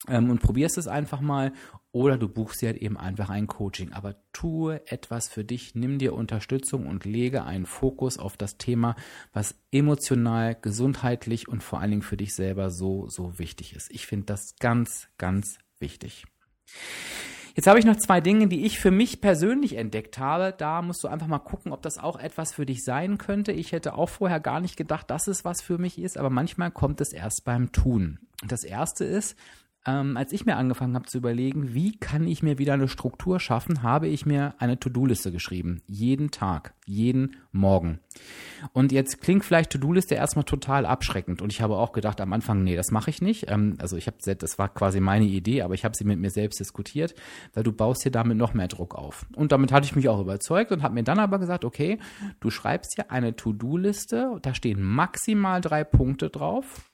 ähm, 0.08 0.30
und 0.30 0.40
probierst 0.40 0.78
es 0.78 0.86
einfach 0.88 1.20
mal 1.20 1.52
oder 1.92 2.18
du 2.18 2.28
buchst 2.28 2.60
dir 2.60 2.70
halt 2.70 2.78
eben 2.78 2.96
einfach 2.96 3.30
ein 3.30 3.46
Coaching. 3.46 3.92
Aber 3.92 4.16
tue 4.32 4.82
etwas 4.90 5.28
für 5.28 5.44
dich, 5.44 5.74
nimm 5.74 5.98
dir 5.98 6.12
Unterstützung 6.14 6.86
und 6.86 7.04
lege 7.04 7.44
einen 7.44 7.66
Fokus 7.66 8.18
auf 8.18 8.36
das 8.36 8.58
Thema, 8.58 8.96
was 9.32 9.54
emotional, 9.70 10.56
gesundheitlich 10.60 11.46
und 11.46 11.62
vor 11.62 11.80
allen 11.80 11.90
Dingen 11.90 12.02
für 12.02 12.16
dich 12.16 12.34
selber 12.34 12.70
so, 12.70 13.08
so 13.08 13.38
wichtig 13.38 13.76
ist. 13.76 13.90
Ich 13.92 14.06
finde 14.06 14.26
das 14.26 14.56
ganz, 14.58 15.08
ganz 15.18 15.58
wichtig. 15.78 16.24
Jetzt 17.54 17.68
habe 17.68 17.78
ich 17.78 17.84
noch 17.84 17.96
zwei 17.96 18.20
Dinge, 18.20 18.48
die 18.48 18.66
ich 18.66 18.80
für 18.80 18.90
mich 18.90 19.20
persönlich 19.20 19.76
entdeckt 19.76 20.18
habe. 20.18 20.52
Da 20.58 20.82
musst 20.82 21.04
du 21.04 21.08
einfach 21.08 21.28
mal 21.28 21.38
gucken, 21.38 21.70
ob 21.70 21.82
das 21.82 21.98
auch 21.98 22.18
etwas 22.18 22.52
für 22.52 22.66
dich 22.66 22.82
sein 22.82 23.16
könnte. 23.16 23.52
Ich 23.52 23.70
hätte 23.70 23.94
auch 23.94 24.08
vorher 24.08 24.40
gar 24.40 24.58
nicht 24.60 24.76
gedacht, 24.76 25.08
dass 25.08 25.28
es 25.28 25.44
was 25.44 25.62
für 25.62 25.78
mich 25.78 26.00
ist, 26.00 26.18
aber 26.18 26.30
manchmal 26.30 26.72
kommt 26.72 27.00
es 27.00 27.12
erst 27.12 27.44
beim 27.44 27.70
Tun. 27.70 28.18
Das 28.44 28.64
erste 28.64 29.04
ist, 29.04 29.36
ähm, 29.86 30.16
als 30.16 30.32
ich 30.32 30.46
mir 30.46 30.56
angefangen 30.56 30.94
habe 30.94 31.06
zu 31.06 31.18
überlegen, 31.18 31.74
wie 31.74 31.96
kann 31.96 32.26
ich 32.26 32.42
mir 32.42 32.58
wieder 32.58 32.72
eine 32.72 32.88
Struktur 32.88 33.38
schaffen, 33.38 33.82
habe 33.82 34.08
ich 34.08 34.24
mir 34.24 34.54
eine 34.58 34.78
To-Do-Liste 34.78 35.30
geschrieben. 35.30 35.82
Jeden 35.86 36.30
Tag, 36.30 36.74
jeden 36.86 37.36
Morgen. 37.52 38.00
Und 38.72 38.92
jetzt 38.92 39.20
klingt 39.20 39.44
vielleicht 39.44 39.70
To-Do-Liste 39.70 40.14
erstmal 40.14 40.44
total 40.44 40.86
abschreckend. 40.86 41.42
Und 41.42 41.52
ich 41.52 41.60
habe 41.60 41.76
auch 41.76 41.92
gedacht 41.92 42.20
am 42.22 42.32
Anfang, 42.32 42.64
nee, 42.64 42.76
das 42.76 42.90
mache 42.90 43.10
ich 43.10 43.20
nicht. 43.20 43.50
Ähm, 43.50 43.76
also 43.78 43.96
ich 43.96 44.06
habe, 44.06 44.16
das 44.36 44.58
war 44.58 44.68
quasi 44.70 45.00
meine 45.00 45.26
Idee, 45.26 45.62
aber 45.62 45.74
ich 45.74 45.84
habe 45.84 45.94
sie 45.94 46.04
mit 46.04 46.18
mir 46.18 46.30
selbst 46.30 46.60
diskutiert, 46.60 47.14
weil 47.52 47.62
du 47.62 47.72
baust 47.72 48.04
dir 48.04 48.10
damit 48.10 48.38
noch 48.38 48.54
mehr 48.54 48.68
Druck 48.68 48.94
auf. 48.94 49.26
Und 49.36 49.52
damit 49.52 49.70
hatte 49.70 49.86
ich 49.86 49.96
mich 49.96 50.08
auch 50.08 50.20
überzeugt 50.20 50.72
und 50.72 50.82
habe 50.82 50.94
mir 50.94 51.04
dann 51.04 51.18
aber 51.18 51.38
gesagt, 51.38 51.64
okay, 51.64 51.98
du 52.40 52.48
schreibst 52.48 52.96
dir 52.96 53.10
eine 53.10 53.36
To-Do-Liste, 53.36 54.38
da 54.40 54.54
stehen 54.54 54.82
maximal 54.82 55.60
drei 55.60 55.84
Punkte 55.84 56.30
drauf. 56.30 56.90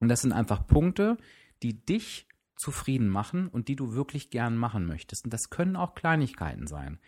Und 0.00 0.08
das 0.08 0.22
sind 0.22 0.32
einfach 0.32 0.66
Punkte, 0.66 1.16
die 1.64 1.84
dich 1.84 2.28
zufrieden 2.56 3.08
machen 3.08 3.48
und 3.48 3.68
die 3.68 3.76
du 3.76 3.94
wirklich 3.94 4.30
gern 4.30 4.56
machen 4.56 4.86
möchtest. 4.86 5.24
Und 5.24 5.34
das 5.34 5.50
können 5.50 5.76
auch 5.76 5.94
Kleinigkeiten 5.94 6.66
sein. 6.66 6.98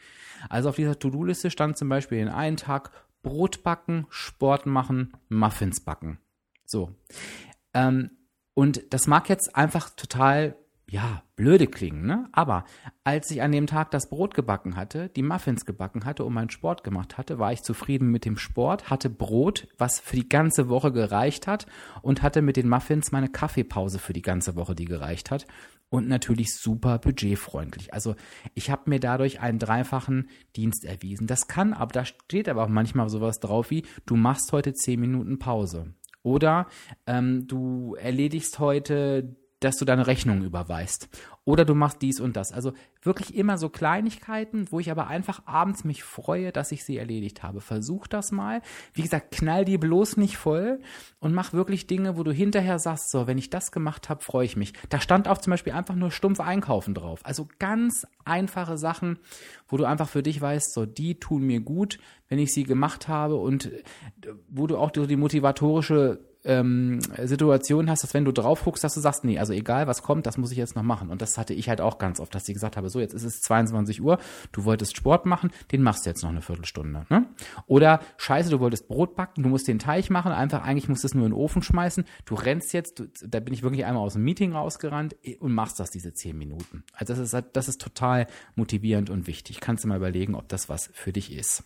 Also 0.48 0.70
auf 0.70 0.76
dieser 0.76 0.98
To-Do-Liste 0.98 1.50
stand 1.50 1.78
zum 1.78 1.88
Beispiel 1.88 2.18
in 2.18 2.28
einem 2.28 2.56
Tag 2.56 2.90
Brot 3.22 3.62
backen, 3.62 4.06
Sport 4.08 4.66
machen, 4.66 5.12
Muffins 5.28 5.80
backen. 5.80 6.18
So. 6.64 6.94
Ähm, 7.75 8.10
und 8.54 8.92
das 8.92 9.06
mag 9.06 9.28
jetzt 9.28 9.54
einfach 9.54 9.90
total 9.90 10.56
ja, 10.88 11.23
blöde 11.35 11.66
klingen, 11.66 12.07
ne? 12.07 12.28
Aber 12.31 12.64
als 13.02 13.31
ich 13.33 13.43
an 13.43 13.50
dem 13.50 13.66
Tag 13.66 13.90
das 13.90 14.09
Brot 14.09 14.35
gebacken 14.35 14.76
hatte, 14.76 15.09
die 15.09 15.23
Muffins 15.23 15.66
gebacken 15.66 16.05
hatte 16.05 16.25
und 16.25 16.33
meinen 16.33 16.50
Sport 16.50 16.85
gemacht 16.85 17.19
hatte, 17.19 17.40
war 17.40 17.52
ich 17.52 17.62
zufrieden 17.62 18.11
mit 18.12 18.25
dem 18.25 18.38
Sport, 18.38 18.88
hatte 18.88 19.11
Brot, 19.11 19.66
was 19.78 19.99
für 19.99 20.14
die 20.14 20.28
ganze 20.28 20.69
Woche 20.69 20.93
gereicht 20.93 21.49
hat 21.49 21.66
und 22.02 22.23
hatte 22.23 22.40
mit 22.40 22.57
den 22.57 22.69
Muffins 22.69 23.11
meine 23.11 23.28
Kaffeepause 23.28 23.99
für 23.99 24.12
die 24.12 24.23
ganze 24.23 24.55
Woche, 24.55 24.76
die 24.76 24.85
gereicht 24.85 25.33
hat 25.33 25.47
und 25.88 26.07
natürlich 26.07 26.55
super 26.55 26.99
budgetfreundlich. 26.99 27.93
Also 27.93 28.14
ich 28.55 28.71
habe 28.71 28.88
mir 28.88 29.00
dadurch 29.00 29.40
einen 29.40 29.59
dreifachen 29.59 30.28
Dienst 30.55 30.85
erwiesen. 30.85 31.26
Das 31.26 31.49
kann, 31.49 31.73
aber 31.73 31.93
da 31.93 32.05
steht 32.05 32.49
aber 32.49 32.62
auch 32.62 32.69
manchmal 32.69 33.09
sowas 33.09 33.40
drauf 33.40 33.71
wie, 33.71 33.85
du 34.05 34.14
machst 34.14 34.52
heute 34.52 34.73
zehn 34.73 35.00
Minuten 35.00 35.40
Pause. 35.40 35.95
Oder 36.23 36.66
ähm, 37.07 37.47
du 37.47 37.95
erledigst 37.95 38.61
heute 38.61 39.37
dass 39.66 39.76
du 39.76 39.85
deine 39.85 40.06
Rechnung 40.06 40.42
überweist. 40.42 41.08
Oder 41.44 41.64
du 41.64 41.75
machst 41.75 42.00
dies 42.00 42.20
und 42.20 42.37
das. 42.37 42.52
Also 42.52 42.73
wirklich 43.02 43.35
immer 43.35 43.58
so 43.58 43.68
Kleinigkeiten, 43.68 44.70
wo 44.70 44.80
ich 44.80 44.90
aber 44.90 45.08
einfach 45.08 45.42
abends 45.46 45.85
mich 45.85 46.02
freue, 46.02 46.52
dass 46.52 46.73
ich 46.73 46.85
sie 46.85 46.96
erledigt 46.96 47.42
habe. 47.42 47.61
Versuch 47.61 48.06
das 48.06 48.32
mal. 48.32 48.62
Wie 48.94 49.02
gesagt, 49.02 49.32
knall 49.32 49.64
die 49.64 49.78
bloß 49.78 50.16
nicht 50.16 50.37
voll 50.37 50.80
und 51.18 51.35
mach 51.35 51.52
wirklich 51.52 51.87
Dinge, 51.87 52.16
wo 52.16 52.23
du 52.23 52.32
hinterher 52.32 52.78
sagst, 52.78 53.11
so, 53.11 53.26
wenn 53.26 53.38
ich 53.38 53.50
das 53.50 53.73
gemacht 53.73 54.08
habe, 54.08 54.23
freue 54.23 54.46
ich 54.46 54.56
mich. 54.56 54.73
Da 54.88 55.00
stand 55.00 55.28
auch 55.28 55.38
zum 55.38 55.50
Beispiel 55.50 55.73
einfach 55.73 55.96
nur 55.96 56.11
stumpf 56.11 56.40
einkaufen 56.40 56.94
drauf. 56.94 57.20
Also 57.25 57.49
ganz 57.58 58.06
einfache 58.25 58.78
Sachen, 58.78 59.18
wo 59.68 59.76
du 59.76 59.85
einfach 59.85 60.08
für 60.08 60.23
dich 60.23 60.40
weißt, 60.40 60.73
so, 60.73 60.87
die 60.87 61.18
tun 61.18 61.42
mir 61.42 61.61
gut, 61.61 61.99
wenn 62.28 62.38
ich 62.38 62.52
sie 62.52 62.64
gemacht 62.64 63.08
habe 63.08 63.37
und 63.37 63.70
wo 64.49 64.66
du 64.66 64.78
auch 64.78 64.90
die 64.90 65.16
motivatorische 65.16 66.20
ähm, 66.46 67.00
Situation 67.24 67.90
hast, 67.90 68.02
dass 68.02 68.14
wenn 68.14 68.24
du 68.24 68.32
drauf 68.32 68.64
guckst, 68.64 68.84
dass 68.84 68.94
du 68.94 69.00
sagst, 69.00 69.24
nee, 69.24 69.38
also 69.38 69.52
egal 69.52 69.86
was 69.86 70.02
kommt, 70.02 70.26
das 70.26 70.38
muss 70.38 70.52
ich 70.52 70.58
jetzt 70.58 70.76
noch 70.76 70.82
machen. 70.82 71.10
Und 71.10 71.20
das 71.20 71.36
hatte 71.38 71.54
ich 71.54 71.68
halt 71.68 71.80
auch 71.80 71.98
ganz 71.98 72.20
oft, 72.20 72.34
dass 72.34 72.48
ich 72.48 72.54
gesagt 72.54 72.76
habe, 72.76 72.88
so 72.88 73.00
jetzt 73.00 73.14
ist 73.14 73.24
es 73.24 73.40
22 73.40 74.02
Uhr, 74.02 74.18
du 74.52 74.64
wolltest 74.64 74.96
Sport 74.96 75.26
machen, 75.26 75.50
den 75.72 75.82
machst 75.82 76.06
du 76.06 76.10
jetzt 76.10 76.22
noch 76.22 76.30
eine 76.30 76.42
Viertelstunde. 76.42 77.06
Ne? 77.10 77.26
Oder 77.66 78.00
scheiße, 78.16 78.50
du 78.50 78.60
wolltest 78.60 78.88
Brot 78.88 79.16
backen, 79.16 79.42
du 79.42 79.48
musst 79.48 79.68
den 79.68 79.78
Teig 79.78 80.10
machen, 80.10 80.32
einfach 80.32 80.62
eigentlich 80.62 80.88
musst 80.88 81.04
du 81.04 81.08
es 81.08 81.14
nur 81.14 81.26
in 81.26 81.32
den 81.32 81.38
Ofen 81.38 81.62
schmeißen, 81.62 82.04
du 82.24 82.34
rennst 82.34 82.72
jetzt, 82.72 83.00
du, 83.00 83.06
da 83.26 83.40
bin 83.40 83.52
ich 83.52 83.62
wirklich 83.62 83.84
einmal 83.84 84.02
aus 84.02 84.14
dem 84.14 84.24
Meeting 84.24 84.52
rausgerannt 84.52 85.16
und 85.40 85.52
machst 85.52 85.80
das 85.80 85.90
diese 85.90 86.12
10 86.12 86.36
Minuten. 86.36 86.84
Also 86.92 87.12
das 87.12 87.18
ist, 87.18 87.34
halt, 87.34 87.56
das 87.56 87.68
ist 87.68 87.80
total 87.80 88.26
motivierend 88.54 89.10
und 89.10 89.26
wichtig. 89.26 89.60
Kannst 89.60 89.84
du 89.84 89.88
mal 89.88 89.96
überlegen, 89.96 90.34
ob 90.34 90.48
das 90.48 90.68
was 90.68 90.90
für 90.92 91.12
dich 91.12 91.32
ist. 91.32 91.64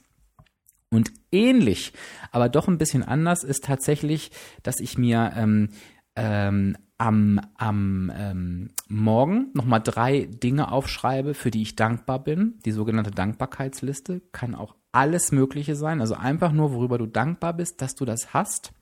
Und 0.92 1.12
ähnlich, 1.30 1.92
aber 2.32 2.48
doch 2.48 2.66
ein 2.66 2.78
bisschen 2.78 3.04
anders 3.04 3.44
ist 3.44 3.64
tatsächlich, 3.64 4.32
dass 4.64 4.80
ich 4.80 4.98
mir 4.98 5.32
ähm, 5.36 5.68
ähm, 6.16 6.76
am, 6.98 7.40
am 7.56 8.12
ähm, 8.14 8.70
Morgen 8.88 9.50
nochmal 9.54 9.80
drei 9.80 10.26
Dinge 10.26 10.70
aufschreibe, 10.70 11.32
für 11.32 11.50
die 11.50 11.62
ich 11.62 11.76
dankbar 11.76 12.22
bin. 12.22 12.58
Die 12.66 12.72
sogenannte 12.72 13.10
Dankbarkeitsliste 13.10 14.20
kann 14.32 14.54
auch 14.54 14.74
alles 14.92 15.32
Mögliche 15.32 15.76
sein. 15.76 16.00
Also 16.00 16.14
einfach 16.14 16.52
nur, 16.52 16.74
worüber 16.74 16.98
du 16.98 17.06
dankbar 17.06 17.54
bist, 17.54 17.80
dass 17.80 17.94
du 17.94 18.04
das 18.04 18.34
hast. 18.34 18.72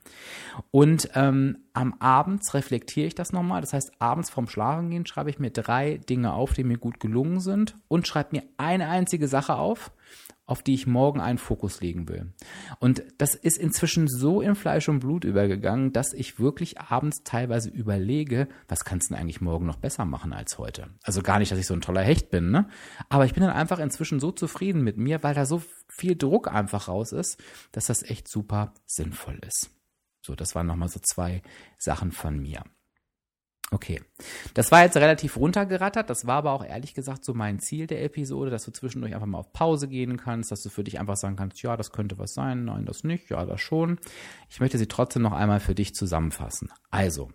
Und 0.73 1.11
ähm, 1.15 1.59
am 1.75 1.95
Abend 2.01 2.43
reflektiere 2.55 3.07
ich 3.07 3.15
das 3.15 3.33
nochmal. 3.33 3.61
Das 3.61 3.73
heißt, 3.73 3.93
abends 4.01 4.31
vorm 4.31 4.49
Schlafengehen 4.49 5.07
schreibe 5.07 5.31
ich 5.31 5.39
mir 5.39 5.51
drei 5.51 5.99
Dinge 5.99 6.33
auf, 6.33 6.55
die 6.55 6.65
mir 6.65 6.79
gut 6.79 6.99
gelungen 6.99 7.39
sind 7.39 7.77
und 7.87 8.09
schreibe 8.09 8.37
mir 8.37 8.43
eine 8.57 8.89
einzige 8.89 9.29
Sache 9.29 9.55
auf, 9.55 9.93
auf 10.49 10.63
die 10.63 10.75
ich 10.75 10.87
morgen 10.87 11.21
einen 11.21 11.39
Fokus 11.39 11.81
legen 11.81 12.09
will. 12.09 12.33
Und 12.81 13.05
das 13.19 13.35
ist 13.35 13.59
inzwischen 13.59 14.09
so 14.09 14.41
in 14.41 14.55
Fleisch 14.55 14.89
und 14.89 15.01
Blut 15.01 15.25
übergegangen, 15.25 15.93
dass 15.93 16.15
ich 16.15 16.41
wirklich 16.41 16.81
abends 16.81 17.23
teilweise 17.23 17.69
überlege, 17.69 18.49
was 18.67 18.85
kannst 18.85 19.11
du 19.11 19.15
denn 19.15 19.23
eigentlich 19.23 19.43
morgen 19.43 19.67
noch 19.67 19.77
besser 19.77 20.07
machen 20.07 20.33
als 20.33 20.57
heute? 20.57 20.89
Also 21.05 21.21
gar 21.23 21.39
nicht, 21.39 21.53
dass 21.53 21.59
ich 21.59 21.67
so 21.67 21.75
ein 21.75 21.83
toller 21.83 22.01
Hecht 22.01 22.31
bin, 22.31 22.51
ne? 22.51 22.67
Aber 23.11 23.27
ich 23.27 23.35
bin 23.35 23.43
dann 23.43 23.53
einfach 23.53 23.79
inzwischen 23.79 24.21
so 24.21 24.33
zufrieden 24.33 24.83
mit 24.83 24.97
mir, 24.97 25.23
weil 25.23 25.35
da 25.35 25.45
so 25.45 25.63
viel 25.87 26.17
Druck 26.17 26.49
einfach 26.49 26.89
raus 26.89 27.13
ist, 27.13 27.39
dass 27.73 27.87
das 27.87 28.03
echt 28.03 28.27
super 28.27 28.73
sinnvoll 28.87 29.39
ist. 29.47 29.71
So, 30.23 30.35
das 30.35 30.55
waren 30.55 30.67
nochmal 30.67 30.89
so 30.89 31.01
zwei 31.01 31.43
Sachen 31.77 32.11
von 32.11 32.39
mir. 32.39 32.65
Okay, 33.71 34.01
das 34.55 34.73
war 34.73 34.83
jetzt 34.83 34.97
relativ 34.97 35.37
runtergerattert. 35.37 36.09
Das 36.09 36.27
war 36.27 36.37
aber 36.37 36.53
auch 36.53 36.65
ehrlich 36.65 36.95
gesagt 36.95 37.25
so 37.25 37.35
mein 37.35 37.59
Ziel 37.59 37.87
der 37.87 38.03
Episode, 38.03 38.51
dass 38.51 38.65
du 38.65 38.71
zwischendurch 38.71 39.15
einfach 39.15 39.27
mal 39.27 39.39
auf 39.39 39.53
Pause 39.53 39.89
gehen 39.89 40.17
kannst, 40.17 40.51
dass 40.51 40.63
du 40.63 40.71
für 40.71 40.85
dich 40.85 40.99
einfach 40.99 41.17
sagen 41.17 41.37
kannst, 41.37 41.61
ja, 41.63 41.77
das 41.77 41.93
könnte 41.93 42.19
was 42.19 42.33
sein, 42.33 42.65
nein, 42.65 42.87
das 42.87 43.05
nicht, 43.05 43.29
ja, 43.29 43.45
das 43.45 43.61
schon. 43.61 43.99
Ich 44.49 44.61
möchte 44.61 44.79
sie 44.79 44.87
trotzdem 44.87 45.23
noch 45.23 45.33
einmal 45.33 45.61
für 45.61 45.75
dich 45.75 45.95
zusammenfassen. 45.95 46.71
Also, 46.91 47.31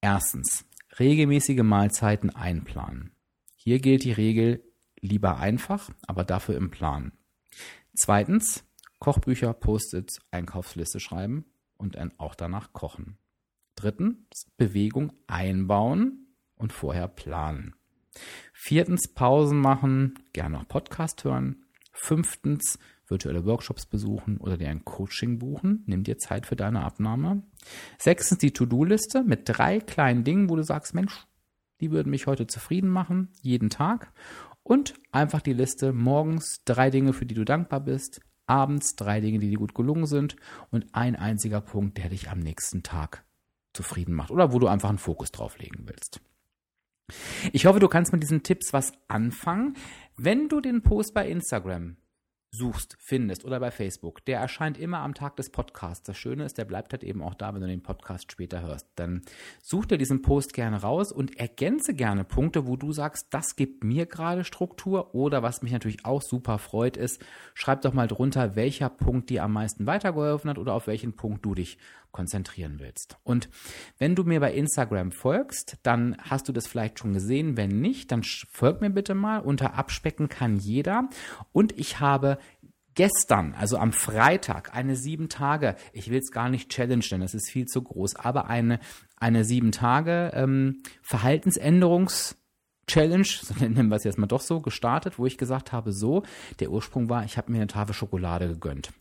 erstens, 0.00 0.64
regelmäßige 0.98 1.62
Mahlzeiten 1.62 2.30
einplanen. 2.30 3.14
Hier 3.54 3.80
gilt 3.80 4.04
die 4.04 4.12
Regel 4.12 4.64
lieber 4.98 5.36
einfach, 5.36 5.90
aber 6.06 6.24
dafür 6.24 6.56
im 6.56 6.70
Plan. 6.70 7.12
Zweitens, 7.94 8.64
Kochbücher, 8.98 9.52
Post-its, 9.52 10.20
Einkaufsliste 10.30 11.00
schreiben 11.00 11.44
und 11.76 11.96
dann 11.96 12.12
auch 12.18 12.34
danach 12.34 12.72
kochen. 12.72 13.18
Drittens, 13.74 14.46
Bewegung 14.56 15.12
einbauen 15.26 16.34
und 16.56 16.72
vorher 16.72 17.08
planen. 17.08 17.74
Viertens, 18.52 19.08
Pausen 19.12 19.58
machen, 19.58 20.14
gerne 20.32 20.60
auch 20.60 20.68
Podcast 20.68 21.24
hören. 21.24 21.64
Fünftens, 21.92 22.78
virtuelle 23.06 23.44
Workshops 23.44 23.86
besuchen 23.86 24.38
oder 24.38 24.56
dir 24.56 24.68
ein 24.68 24.84
Coaching 24.84 25.38
buchen. 25.38 25.82
Nimm 25.86 26.04
dir 26.04 26.18
Zeit 26.18 26.46
für 26.46 26.56
deine 26.56 26.82
Abnahme. 26.82 27.42
Sechstens, 27.98 28.38
die 28.38 28.52
To-Do-Liste 28.52 29.22
mit 29.24 29.42
drei 29.44 29.80
kleinen 29.80 30.24
Dingen, 30.24 30.48
wo 30.48 30.56
du 30.56 30.62
sagst, 30.62 30.94
Mensch, 30.94 31.26
die 31.80 31.90
würden 31.90 32.10
mich 32.10 32.26
heute 32.26 32.46
zufrieden 32.46 32.88
machen, 32.88 33.28
jeden 33.42 33.70
Tag. 33.70 34.12
Und 34.62 34.94
einfach 35.10 35.40
die 35.40 35.52
Liste 35.52 35.92
morgens 35.92 36.62
drei 36.64 36.90
Dinge, 36.90 37.12
für 37.12 37.26
die 37.26 37.34
du 37.34 37.44
dankbar 37.44 37.80
bist, 37.80 38.20
abends 38.46 38.94
drei 38.94 39.20
Dinge, 39.20 39.38
die 39.38 39.50
dir 39.50 39.58
gut 39.58 39.74
gelungen 39.74 40.06
sind 40.06 40.36
und 40.70 40.86
ein 40.94 41.16
einziger 41.16 41.60
Punkt, 41.60 41.98
der 41.98 42.10
dich 42.10 42.30
am 42.30 42.38
nächsten 42.38 42.82
Tag 42.82 43.24
zufrieden 43.72 44.14
macht 44.14 44.30
oder 44.30 44.52
wo 44.52 44.58
du 44.58 44.68
einfach 44.68 44.88
einen 44.88 44.98
Fokus 44.98 45.32
drauf 45.32 45.58
legen 45.58 45.84
willst. 45.86 46.20
Ich 47.52 47.66
hoffe, 47.66 47.80
du 47.80 47.88
kannst 47.88 48.12
mit 48.12 48.22
diesen 48.22 48.42
Tipps 48.42 48.72
was 48.72 48.92
anfangen. 49.08 49.76
Wenn 50.16 50.48
du 50.48 50.60
den 50.60 50.82
Post 50.82 51.14
bei 51.14 51.28
Instagram 51.28 51.96
suchst, 52.54 52.96
findest 52.98 53.46
oder 53.46 53.58
bei 53.60 53.70
Facebook, 53.70 54.24
der 54.26 54.38
erscheint 54.38 54.76
immer 54.76 54.98
am 54.98 55.14
Tag 55.14 55.36
des 55.36 55.48
Podcasts. 55.50 56.04
Das 56.04 56.18
Schöne 56.18 56.44
ist, 56.44 56.58
der 56.58 56.66
bleibt 56.66 56.92
halt 56.92 57.02
eben 57.02 57.22
auch 57.22 57.34
da, 57.34 57.54
wenn 57.54 57.62
du 57.62 57.66
den 57.66 57.82
Podcast 57.82 58.30
später 58.30 58.60
hörst. 58.60 58.86
Dann 58.96 59.22
such 59.62 59.86
dir 59.86 59.96
diesen 59.96 60.20
Post 60.20 60.52
gerne 60.52 60.82
raus 60.82 61.12
und 61.12 61.38
ergänze 61.38 61.94
gerne 61.94 62.24
Punkte, 62.24 62.66
wo 62.66 62.76
du 62.76 62.92
sagst, 62.92 63.28
das 63.30 63.56
gibt 63.56 63.84
mir 63.84 64.04
gerade 64.04 64.44
Struktur 64.44 65.14
oder 65.14 65.42
was 65.42 65.62
mich 65.62 65.72
natürlich 65.72 66.04
auch 66.04 66.20
super 66.20 66.58
freut 66.58 66.98
ist, 66.98 67.24
schreib 67.54 67.80
doch 67.80 67.94
mal 67.94 68.06
drunter, 68.06 68.54
welcher 68.54 68.90
Punkt 68.90 69.30
dir 69.30 69.44
am 69.44 69.54
meisten 69.54 69.86
weitergeholfen 69.86 70.50
hat 70.50 70.58
oder 70.58 70.74
auf 70.74 70.86
welchen 70.86 71.14
Punkt 71.14 71.46
du 71.46 71.54
dich 71.54 71.78
konzentrieren 72.12 72.76
willst. 72.78 73.16
Und 73.24 73.48
wenn 73.98 74.14
du 74.14 74.24
mir 74.24 74.40
bei 74.40 74.52
Instagram 74.52 75.12
folgst, 75.12 75.78
dann 75.82 76.16
hast 76.18 76.48
du 76.48 76.52
das 76.52 76.66
vielleicht 76.66 76.98
schon 76.98 77.12
gesehen. 77.12 77.56
Wenn 77.56 77.80
nicht, 77.80 78.12
dann 78.12 78.22
folg 78.22 78.80
mir 78.80 78.90
bitte 78.90 79.14
mal. 79.14 79.38
Unter 79.38 79.74
Abspecken 79.74 80.28
kann 80.28 80.56
jeder. 80.58 81.08
Und 81.52 81.76
ich 81.78 82.00
habe 82.00 82.38
gestern, 82.94 83.54
also 83.54 83.78
am 83.78 83.92
Freitag, 83.92 84.74
eine 84.74 84.96
sieben 84.96 85.28
Tage, 85.28 85.76
ich 85.92 86.10
will 86.10 86.20
es 86.20 86.30
gar 86.30 86.50
nicht 86.50 86.70
Challenge 86.70 87.04
nennen, 87.10 87.22
das 87.22 87.34
ist 87.34 87.50
viel 87.50 87.64
zu 87.64 87.82
groß, 87.82 88.16
aber 88.16 88.48
eine, 88.48 88.80
eine 89.16 89.44
sieben 89.44 89.72
Tage 89.72 90.30
ähm, 90.34 90.82
Verhaltensänderungs- 91.02 92.36
Challenge, 92.86 93.26
nennen 93.60 93.88
wir 93.88 93.96
es 93.96 94.04
jetzt 94.04 94.18
mal 94.18 94.26
doch 94.26 94.40
so, 94.40 94.60
gestartet, 94.60 95.18
wo 95.18 95.26
ich 95.26 95.38
gesagt 95.38 95.72
habe, 95.72 95.92
so, 95.92 96.22
der 96.60 96.70
Ursprung 96.70 97.08
war, 97.08 97.24
ich 97.24 97.36
habe 97.36 97.52
mir 97.52 97.58
eine 97.58 97.66
Tafel 97.66 97.94
Schokolade 97.94 98.48
gegönnt. 98.48 98.92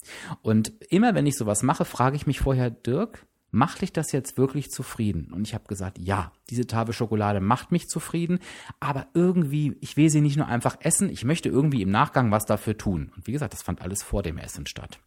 Und 0.41 0.71
immer 0.89 1.15
wenn 1.15 1.25
ich 1.25 1.37
sowas 1.37 1.63
mache, 1.63 1.85
frage 1.85 2.15
ich 2.15 2.27
mich 2.27 2.39
vorher, 2.39 2.69
Dirk, 2.69 3.25
macht 3.51 3.81
dich 3.81 3.93
das 3.93 4.11
jetzt 4.11 4.37
wirklich 4.37 4.71
zufrieden? 4.71 5.31
Und 5.31 5.47
ich 5.47 5.53
habe 5.53 5.65
gesagt, 5.67 5.99
ja, 5.99 6.31
diese 6.49 6.65
Tafel 6.65 6.93
Schokolade 6.93 7.41
macht 7.41 7.71
mich 7.71 7.87
zufrieden, 7.87 8.39
aber 8.79 9.07
irgendwie, 9.13 9.77
ich 9.81 9.97
will 9.97 10.09
sie 10.09 10.21
nicht 10.21 10.37
nur 10.37 10.47
einfach 10.47 10.77
essen, 10.79 11.09
ich 11.09 11.25
möchte 11.25 11.49
irgendwie 11.49 11.81
im 11.81 11.91
Nachgang 11.91 12.31
was 12.31 12.45
dafür 12.45 12.77
tun. 12.77 13.11
Und 13.15 13.27
wie 13.27 13.33
gesagt, 13.33 13.53
das 13.53 13.61
fand 13.61 13.81
alles 13.81 14.01
vor 14.03 14.23
dem 14.23 14.37
Essen 14.37 14.65
statt. 14.65 14.99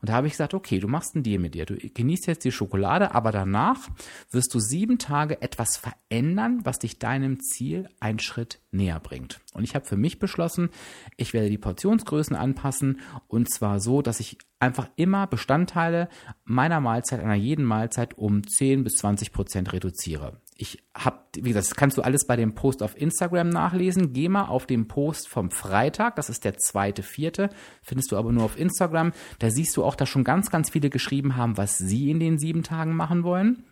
Und 0.00 0.08
da 0.08 0.14
habe 0.14 0.26
ich 0.26 0.32
gesagt, 0.32 0.54
okay, 0.54 0.80
du 0.80 0.88
machst 0.88 1.14
einen 1.14 1.22
Deal 1.22 1.38
mit 1.38 1.54
dir. 1.54 1.66
Du 1.66 1.76
genießt 1.76 2.26
jetzt 2.26 2.44
die 2.44 2.50
Schokolade, 2.50 3.14
aber 3.14 3.30
danach 3.30 3.88
wirst 4.30 4.52
du 4.52 4.58
sieben 4.58 4.98
Tage 4.98 5.40
etwas 5.42 5.76
verändern, 5.76 6.60
was 6.64 6.78
dich 6.78 6.98
deinem 6.98 7.40
Ziel 7.40 7.88
einen 8.00 8.18
Schritt 8.18 8.61
näher 8.72 9.00
bringt. 9.00 9.40
Und 9.54 9.64
ich 9.64 9.74
habe 9.74 9.84
für 9.84 9.96
mich 9.96 10.18
beschlossen, 10.18 10.70
ich 11.16 11.32
werde 11.32 11.50
die 11.50 11.58
Portionsgrößen 11.58 12.36
anpassen 12.36 13.00
und 13.28 13.52
zwar 13.52 13.80
so, 13.80 14.02
dass 14.02 14.20
ich 14.20 14.38
einfach 14.58 14.88
immer 14.96 15.26
Bestandteile 15.26 16.08
meiner 16.44 16.80
Mahlzeit, 16.80 17.20
einer 17.20 17.34
jeden 17.34 17.64
Mahlzeit 17.64 18.16
um 18.16 18.46
10 18.46 18.84
bis 18.84 18.94
20 18.94 19.32
Prozent 19.32 19.72
reduziere 19.72 20.40
ich 20.62 20.78
habe, 20.94 21.18
wie 21.34 21.48
gesagt, 21.48 21.66
das 21.66 21.74
kannst 21.74 21.98
du 21.98 22.02
alles 22.02 22.24
bei 22.24 22.36
dem 22.36 22.54
Post 22.54 22.82
auf 22.82 22.96
Instagram 22.96 23.48
nachlesen. 23.48 24.12
Geh 24.12 24.28
mal 24.28 24.44
auf 24.44 24.64
den 24.64 24.86
Post 24.86 25.28
vom 25.28 25.50
Freitag, 25.50 26.14
das 26.16 26.30
ist 26.30 26.44
der 26.44 26.56
zweite, 26.56 27.02
vierte, 27.02 27.50
findest 27.82 28.12
du 28.12 28.16
aber 28.16 28.30
nur 28.30 28.44
auf 28.44 28.58
Instagram. 28.58 29.12
Da 29.40 29.50
siehst 29.50 29.76
du 29.76 29.84
auch, 29.84 29.96
dass 29.96 30.08
schon 30.08 30.22
ganz, 30.22 30.50
ganz 30.50 30.70
viele 30.70 30.88
geschrieben 30.88 31.36
haben, 31.36 31.56
was 31.56 31.78
sie 31.78 32.10
in 32.10 32.20
den 32.20 32.38
sieben 32.38 32.62
Tagen 32.62 32.94
machen 32.94 33.24
wollen. 33.24 33.64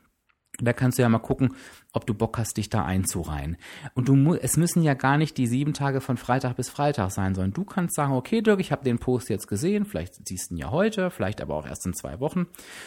Da 0.66 0.73
kannst 0.73 0.99
du 0.99 1.03
ja 1.03 1.09
mal 1.09 1.18
gucken, 1.18 1.55
ob 1.92 2.07
du 2.07 2.14
Bock 2.14 2.38
hast, 2.38 2.57
dich 2.57 2.70
da 2.70 2.85
einzureihen. 2.85 3.57
Und 3.94 4.09
du 4.09 4.35
es 4.35 4.57
müssen 4.57 4.83
ja 4.83 4.94
gar 4.94 5.16
nicht 5.16 5.37
die 5.37 5.46
sieben 5.46 5.73
Tage 5.73 6.01
von 6.01 6.16
Freitag 6.16 6.57
bis 6.57 6.68
Freitag 6.68 7.11
sein, 7.11 7.35
sondern 7.35 7.53
du 7.53 7.64
kannst 7.64 7.94
sagen, 7.94 8.12
okay, 8.12 8.42
Dirk, 8.42 8.61
ich 8.61 8.73
habe 8.73 8.85
den 8.85 8.99
Post 8.99 9.29
jetzt 9.29 9.49
gesehen, 9.49 9.85
vielleicht 9.85 10.27
siehst 10.27 10.51
du 10.51 10.55
ihn 10.55 10.59
ja 10.59 10.70
heute, 10.70 11.11
vielleicht 11.11 11.40
aber 11.40 11.55
auch 11.55 11.66
erst 11.66 11.87
in 11.87 11.94
zwei 11.94 12.20
Wochen. 12.20 12.46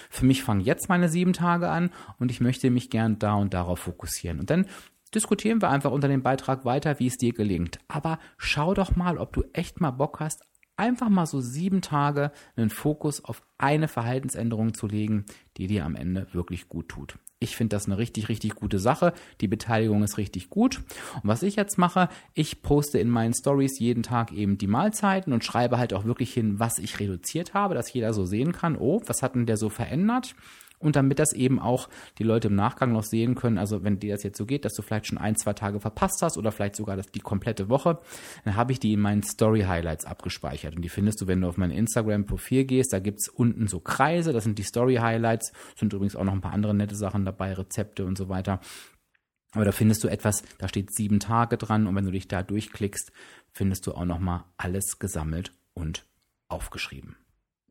Für 0.10 0.26
mich 0.26 0.44
fangen 0.44 0.62
jetzt 0.62 0.90
meine 0.90 1.10
sieben 1.10 1.34
Tage 1.34 1.70
an 1.70 1.92
und 2.20 2.32
ich 2.32 2.42
möchte 2.42 2.70
mich 2.70 2.90
gern 2.90 3.20
da 3.20 3.34
und 3.36 3.54
darauf 3.54 3.80
fokussieren. 3.80 4.40
Und 4.40 4.50
dann 4.50 4.66
diskutieren 5.14 5.62
wir 5.62 5.70
einfach 5.70 5.92
unter 5.92 6.08
dem 6.08 6.24
Beitrag 6.24 6.66
weiter, 6.66 7.00
wie 7.00 7.08
es 7.08 7.18
dir 7.18 7.34
gelingt. 7.34 7.80
Aber 7.88 8.20
schau 8.38 8.74
doch 8.74 8.96
mal, 8.96 9.18
ob 9.18 9.34
du 9.34 9.44
echt 9.54 9.80
mal 9.82 9.92
Bock 9.92 10.20
hast, 10.20 10.44
einfach 10.78 11.10
mal 11.10 11.26
so 11.26 11.42
sieben 11.42 11.82
Tage 11.82 12.32
einen 12.56 12.70
Fokus 12.70 13.24
auf 13.24 13.44
eine 13.58 13.88
Verhaltensänderung 13.88 14.74
zu 14.74 14.88
legen, 14.88 15.26
die 15.58 15.68
dir 15.68 15.86
am 15.86 15.96
Ende 15.96 16.28
wirklich 16.34 16.68
gut 16.68 16.90
tut. 16.90 17.18
Ich 17.40 17.58
finde 17.58 17.76
das 17.76 17.88
eine 17.88 17.98
richtig, 17.98 18.30
richtig 18.30 18.56
gute 18.56 18.80
Sache. 18.80 19.12
Die 19.42 19.50
Beteiligung 19.50 20.02
ist 20.02 20.18
richtig 20.18 20.50
gut. 20.50 20.78
Und 21.16 21.26
was 21.26 21.44
ich 21.44 21.58
jetzt 21.58 21.78
mache, 21.78 22.08
ich 22.34 22.62
poste 22.62 23.00
in 23.00 23.10
meinen 23.10 23.34
Stories 23.34 23.80
jeden 23.80 24.02
Tag 24.02 24.32
eben 24.32 24.58
die 24.58 24.68
Mahlzeiten 24.68 25.34
und 25.34 25.44
schreibe 25.44 25.78
halt 25.78 25.94
auch 25.94 26.06
wirklich 26.06 26.34
hin, 26.34 26.60
was 26.60 26.80
ich 26.80 27.02
reduziert 27.02 27.54
habe, 27.54 27.76
dass 27.76 27.92
jeder 27.92 28.14
so 28.14 28.24
sehen 28.24 28.54
kann, 28.54 28.78
oh, 28.78 29.02
was 29.08 29.22
hat 29.22 29.36
denn 29.36 29.46
der 29.46 29.58
so 29.58 29.68
verändert? 29.68 30.36
Und 30.84 30.96
damit 30.96 31.20
das 31.20 31.34
eben 31.34 31.60
auch 31.60 31.90
die 32.18 32.24
Leute 32.24 32.50
im 32.50 32.56
Nachgang 32.56 32.92
noch 32.92 33.04
sehen 33.04 33.36
können, 33.36 33.58
also 33.58 33.84
wenn 33.84 34.00
dir 34.00 34.14
das 34.14 34.24
jetzt 34.24 34.38
so 34.38 34.46
geht, 34.46 34.66
dass 34.66 34.74
du 34.74 34.82
vielleicht 34.82 35.08
schon 35.08 35.18
ein, 35.18 35.36
zwei 35.36 35.54
Tage 35.54 35.80
verpasst 35.80 36.22
hast 36.22 36.38
oder 36.38 36.52
vielleicht 36.52 36.76
sogar 36.76 36.98
das, 36.98 37.08
die 37.08 37.20
komplette 37.20 37.70
Woche, 37.70 38.00
dann 38.46 38.56
habe 38.56 38.72
ich 38.72 38.80
die 38.80 38.94
in 38.94 39.00
meinen 39.00 39.24
Story 39.24 39.62
Highlights 39.62 40.06
abgespeichert. 40.06 40.76
Und 40.76 40.82
die 40.82 40.90
findest 40.90 41.22
du, 41.22 41.28
wenn 41.28 41.42
du 41.42 41.48
auf 41.48 41.58
mein 41.58 41.72
Instagram-Profil 41.72 42.66
gehst. 42.66 42.94
Da 42.94 43.00
gibt's 43.00 43.30
unten 43.30 43.68
so 43.68 43.80
Kreise, 43.80 44.34
das 44.34 44.44
sind 44.44 44.60
die 44.60 44.64
Story 44.64 44.96
Highlights. 44.96 45.54
Sind 45.76 45.94
übrigens 45.94 46.16
auch 46.16 46.24
noch 46.24 46.34
ein 46.34 46.42
paar 46.42 46.54
andere 46.54 46.74
nette 46.74 46.96
Sachen 46.96 47.26
dabei, 47.26 47.54
Rezepte 47.54 48.06
und 48.06 48.18
so 48.18 48.30
weiter. 48.30 48.60
Aber 49.54 49.66
da 49.66 49.72
findest 49.72 50.04
du 50.04 50.08
etwas, 50.08 50.44
da 50.58 50.68
steht 50.68 50.94
sieben 50.94 51.20
Tage 51.20 51.58
dran 51.58 51.88
und 51.88 51.96
wenn 51.96 52.06
du 52.06 52.12
dich 52.12 52.28
da 52.28 52.42
durchklickst, 52.42 53.12
findest 53.52 53.86
du 53.88 53.94
auch 53.94 54.06
nochmal 54.06 54.46
alles 54.58 54.98
gesammelt 55.00 55.54
und 55.74 56.06
aufgeschrieben. 56.48 57.16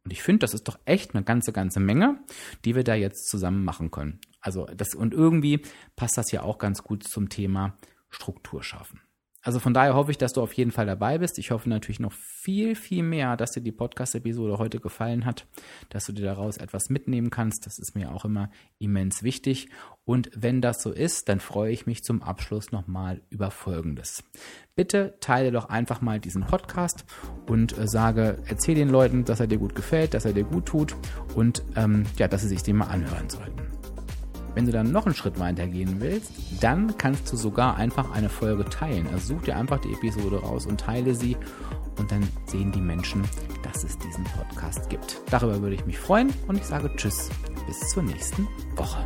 Und 0.04 0.12
ich 0.12 0.22
finde, 0.22 0.40
das 0.40 0.54
ist 0.54 0.66
doch 0.68 0.78
echt 0.84 1.14
eine 1.14 1.24
ganze, 1.24 1.52
ganze 1.52 1.80
Menge, 1.80 2.18
die 2.64 2.74
wir 2.74 2.84
da 2.84 2.94
jetzt 2.94 3.28
zusammen 3.28 3.64
machen 3.64 3.90
können. 3.90 4.20
Also 4.40 4.66
das, 4.76 4.94
und 4.94 5.14
irgendwie 5.14 5.62
passt 5.94 6.18
das 6.18 6.32
ja 6.32 6.42
auch 6.42 6.58
ganz 6.58 6.82
gut 6.82 7.04
zum 7.04 7.28
Thema 7.28 7.78
Struktur 8.10 8.62
schaffen. 8.62 9.00
Also 9.42 9.58
von 9.58 9.74
daher 9.74 9.94
hoffe 9.94 10.12
ich, 10.12 10.18
dass 10.18 10.32
du 10.32 10.40
auf 10.40 10.52
jeden 10.52 10.70
Fall 10.70 10.86
dabei 10.86 11.18
bist. 11.18 11.38
Ich 11.38 11.50
hoffe 11.50 11.68
natürlich 11.68 12.00
noch 12.00 12.12
viel, 12.12 12.76
viel 12.76 13.02
mehr, 13.02 13.36
dass 13.36 13.52
dir 13.52 13.60
die 13.60 13.72
Podcast-Episode 13.72 14.58
heute 14.58 14.78
gefallen 14.78 15.24
hat, 15.24 15.46
dass 15.88 16.06
du 16.06 16.12
dir 16.12 16.24
daraus 16.24 16.56
etwas 16.56 16.90
mitnehmen 16.90 17.30
kannst. 17.30 17.66
Das 17.66 17.78
ist 17.78 17.96
mir 17.96 18.12
auch 18.12 18.24
immer 18.24 18.50
immens 18.78 19.22
wichtig. 19.24 19.68
Und 20.04 20.30
wenn 20.34 20.60
das 20.60 20.82
so 20.82 20.92
ist, 20.92 21.28
dann 21.28 21.40
freue 21.40 21.72
ich 21.72 21.86
mich 21.86 22.04
zum 22.04 22.22
Abschluss 22.22 22.72
nochmal 22.72 23.20
über 23.30 23.50
Folgendes. 23.50 24.22
Bitte 24.76 25.16
teile 25.20 25.50
doch 25.50 25.68
einfach 25.68 26.00
mal 26.00 26.20
diesen 26.20 26.44
Podcast 26.44 27.04
und 27.48 27.76
äh, 27.76 27.88
sage, 27.88 28.38
erzähl 28.46 28.74
den 28.74 28.88
Leuten, 28.88 29.24
dass 29.24 29.40
er 29.40 29.46
dir 29.48 29.58
gut 29.58 29.74
gefällt, 29.74 30.14
dass 30.14 30.24
er 30.24 30.32
dir 30.32 30.44
gut 30.44 30.66
tut 30.66 30.96
und 31.34 31.62
ähm, 31.76 32.04
ja, 32.16 32.28
dass 32.28 32.42
sie 32.42 32.48
sich 32.48 32.62
den 32.62 32.76
mal 32.76 32.86
anhören 32.86 33.28
sollten. 33.28 33.81
Wenn 34.54 34.66
du 34.66 34.72
dann 34.72 34.92
noch 34.92 35.06
einen 35.06 35.14
Schritt 35.14 35.38
weiter 35.38 35.66
gehen 35.66 35.96
willst, 36.00 36.32
dann 36.60 36.96
kannst 36.98 37.32
du 37.32 37.36
sogar 37.36 37.76
einfach 37.76 38.12
eine 38.12 38.28
Folge 38.28 38.64
teilen. 38.64 39.06
Also 39.12 39.34
such 39.34 39.42
dir 39.42 39.56
einfach 39.56 39.78
die 39.80 39.92
Episode 39.92 40.40
raus 40.40 40.66
und 40.66 40.80
teile 40.80 41.14
sie 41.14 41.36
und 41.98 42.10
dann 42.10 42.26
sehen 42.46 42.72
die 42.72 42.80
Menschen, 42.80 43.22
dass 43.62 43.84
es 43.84 43.98
diesen 43.98 44.24
Podcast 44.24 44.88
gibt. 44.88 45.20
Darüber 45.30 45.60
würde 45.60 45.76
ich 45.76 45.86
mich 45.86 45.98
freuen 45.98 46.32
und 46.48 46.56
ich 46.56 46.64
sage 46.64 46.90
Tschüss, 46.96 47.30
bis 47.66 47.90
zur 47.90 48.02
nächsten 48.02 48.46
Woche. 48.76 49.04